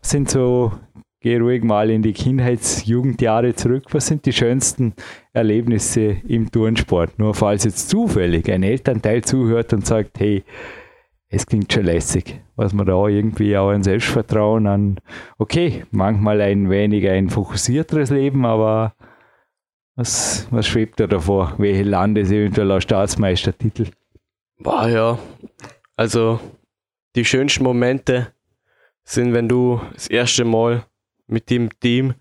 [0.00, 0.72] Was sind so,
[1.20, 3.86] geh ruhig mal in die Kindheits-, Jugendjahre zurück.
[3.90, 4.94] Was sind die schönsten
[5.34, 7.18] Erlebnisse im Turnsport?
[7.18, 10.44] Nur falls jetzt zufällig ein Elternteil zuhört und sagt, hey,
[11.28, 15.00] es klingt schon lässig, was man da irgendwie auch an Selbstvertrauen an,
[15.36, 18.94] okay, manchmal ein wenig ein fokussierteres Leben, aber
[19.96, 21.54] was, was schwebt da davor?
[21.58, 23.88] Welche Landes eventuell auch Staatsmeistertitel?
[24.58, 25.18] Boah, ja.
[25.96, 26.40] Also,
[27.16, 28.32] die schönsten Momente
[29.04, 30.84] sind, wenn du das erste Mal
[31.26, 32.14] mit dem Team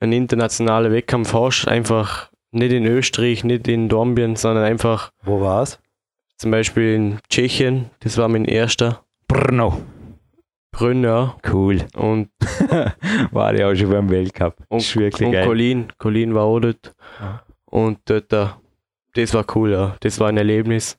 [0.00, 1.66] einen internationalen Wettkampf hast.
[1.68, 5.78] Einfach nicht in Österreich, nicht in Dornbirn, sondern einfach Wo war's?
[6.36, 7.90] zum Beispiel in Tschechien.
[8.00, 9.04] Das war mein erster.
[9.28, 9.80] Brno.
[10.72, 11.36] Brünn, ja.
[11.52, 11.84] Cool.
[11.96, 12.30] Und,
[13.32, 14.56] War ja auch schon beim Weltcup.
[14.68, 15.44] und, ist wirklich und geil.
[15.46, 15.92] Colin.
[15.98, 16.94] Colin war auch dort.
[17.20, 17.42] Ja.
[17.66, 18.46] Und dort, äh,
[19.14, 19.96] das war cool, ja.
[20.00, 20.96] Das war ein Erlebnis.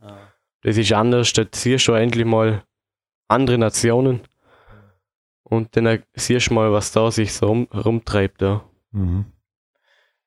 [0.62, 1.34] Das ist anders.
[1.34, 2.64] Dort siehst du endlich mal
[3.28, 4.20] andere Nationen.
[5.44, 8.42] Und dann siehst du mal, was da sich so rum, rumtreibt.
[8.42, 8.64] Ja.
[8.92, 9.26] Mhm.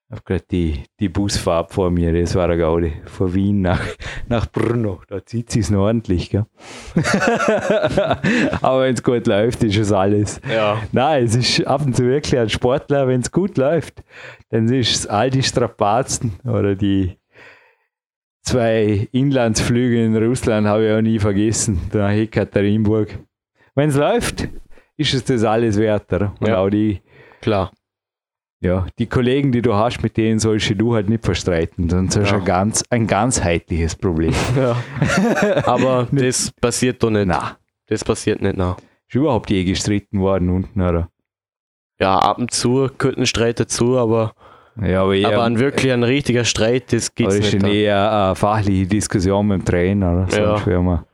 [0.09, 2.93] Ich habe gerade die, die Busfahrt vor mir, das war eine Gaudi.
[3.07, 3.81] Von Wien nach,
[4.29, 5.01] nach Brno.
[5.09, 6.45] Da zieht es noch ordentlich, gell?
[8.63, 10.41] Aber wenn es gut läuft, ist es alles.
[10.49, 10.81] ja.
[10.93, 14.03] Nein, es ist ab und zu wirklich ein Sportler, wenn es gut läuft,
[14.51, 17.17] dann ist es all die Strapazen oder die
[18.43, 23.19] zwei Inlandsflüge in Russland habe ich auch nie vergessen, nach Ekaterinburg.
[23.75, 24.49] Wenn es läuft,
[24.97, 26.13] ist es das alles wert.
[26.13, 26.35] Oder?
[26.39, 26.59] Und Ja.
[26.59, 27.01] auch die,
[27.41, 27.73] Klar.
[28.61, 31.89] Ja, die Kollegen, die du hast, mit denen sollst du halt nicht verstreiten.
[31.91, 32.41] Sonst hast du Ja.
[32.41, 34.33] ein, ganz, ein ganzheitliches Problem.
[34.57, 34.77] Ja.
[35.67, 37.27] Aber das passiert doch nicht.
[37.27, 38.77] Na, Das passiert nicht, na.
[39.09, 41.09] ist überhaupt je gestritten worden unten, oder?
[42.01, 44.35] Ja, ab und zu ein Streit dazu, aber,
[44.83, 47.55] Ja, aber eher, aber ein wirklich ein richtiger Streit, das ist nicht.
[47.55, 47.69] dann da.
[47.69, 50.37] eher eine fachliche Diskussion mit dem Trainer, oder?
[50.37, 50.67] Ja.
[50.67, 51.07] Wären wir-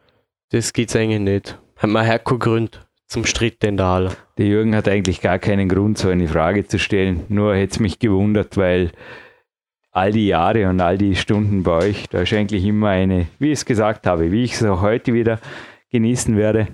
[0.51, 1.59] Das gibt's eigentlich nicht.
[1.76, 4.16] Hat man hergegründet zum Streit in der Halle.
[4.38, 7.24] Der Jürgen hat eigentlich gar keinen Grund, so eine Frage zu stellen.
[7.28, 8.92] Nur hätte es mich gewundert, weil
[9.90, 13.48] all die Jahre und all die Stunden bei euch, da ist eigentlich immer eine, wie
[13.48, 15.40] ich es gesagt habe, wie ich es auch heute wieder
[15.90, 16.68] genießen werde,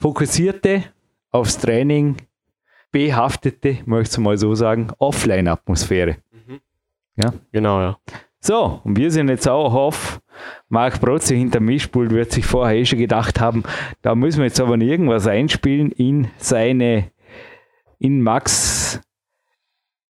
[0.00, 0.82] fokussierte,
[1.30, 2.16] aufs Training
[2.90, 6.16] behaftete, möchte ich mal so sagen, Offline-Atmosphäre.
[7.52, 7.98] Genau, ja.
[8.40, 10.20] So, und wir sind jetzt auch auf.
[10.70, 13.62] Marc Protze hinter Mischpult wird sich vorher eh schon gedacht haben,
[14.00, 17.10] da müssen wir jetzt aber irgendwas einspielen in seine,
[17.98, 19.00] in Max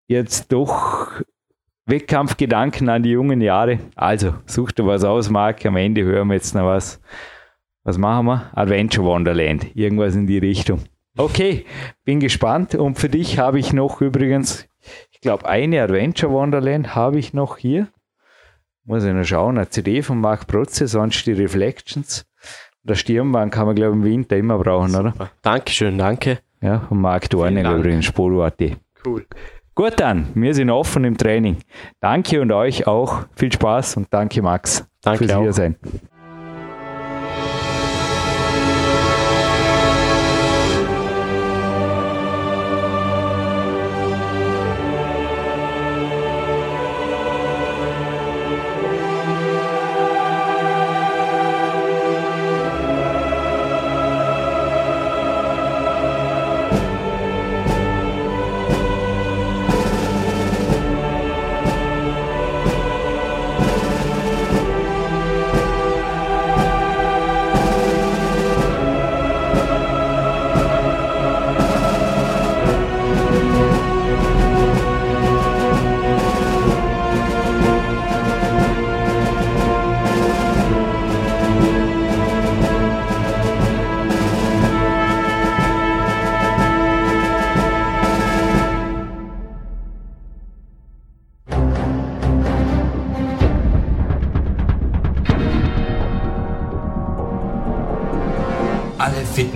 [0.06, 1.22] jetzt doch
[1.86, 3.80] Wettkampfgedanken an die jungen Jahre.
[3.96, 5.66] Also, such dir was aus, Marc.
[5.66, 7.00] Am Ende hören wir jetzt noch was.
[7.82, 8.50] Was machen wir?
[8.54, 9.74] Adventure Wonderland.
[9.74, 10.82] Irgendwas in die Richtung.
[11.16, 11.64] Okay,
[12.04, 12.76] bin gespannt.
[12.76, 14.68] Und für dich habe ich noch übrigens,
[15.10, 17.88] ich glaube, eine Adventure Wonderland habe ich noch hier.
[18.90, 22.26] Muss ich noch schauen, eine CD von Marc Protze, sonst die Reflections.
[22.82, 25.14] Der Stirnband kann man, glaube ich, im Winter immer brauchen, oder?
[25.42, 26.40] Dankeschön, danke.
[26.60, 27.78] Ja, von Marc Dank.
[27.78, 28.60] übrigens, Spolo.at.
[29.06, 29.24] Cool.
[29.76, 31.58] Gut dann, wir sind offen im Training.
[32.00, 33.26] Danke und euch auch.
[33.36, 35.70] Viel Spaß und danke Max Danke fürs auch.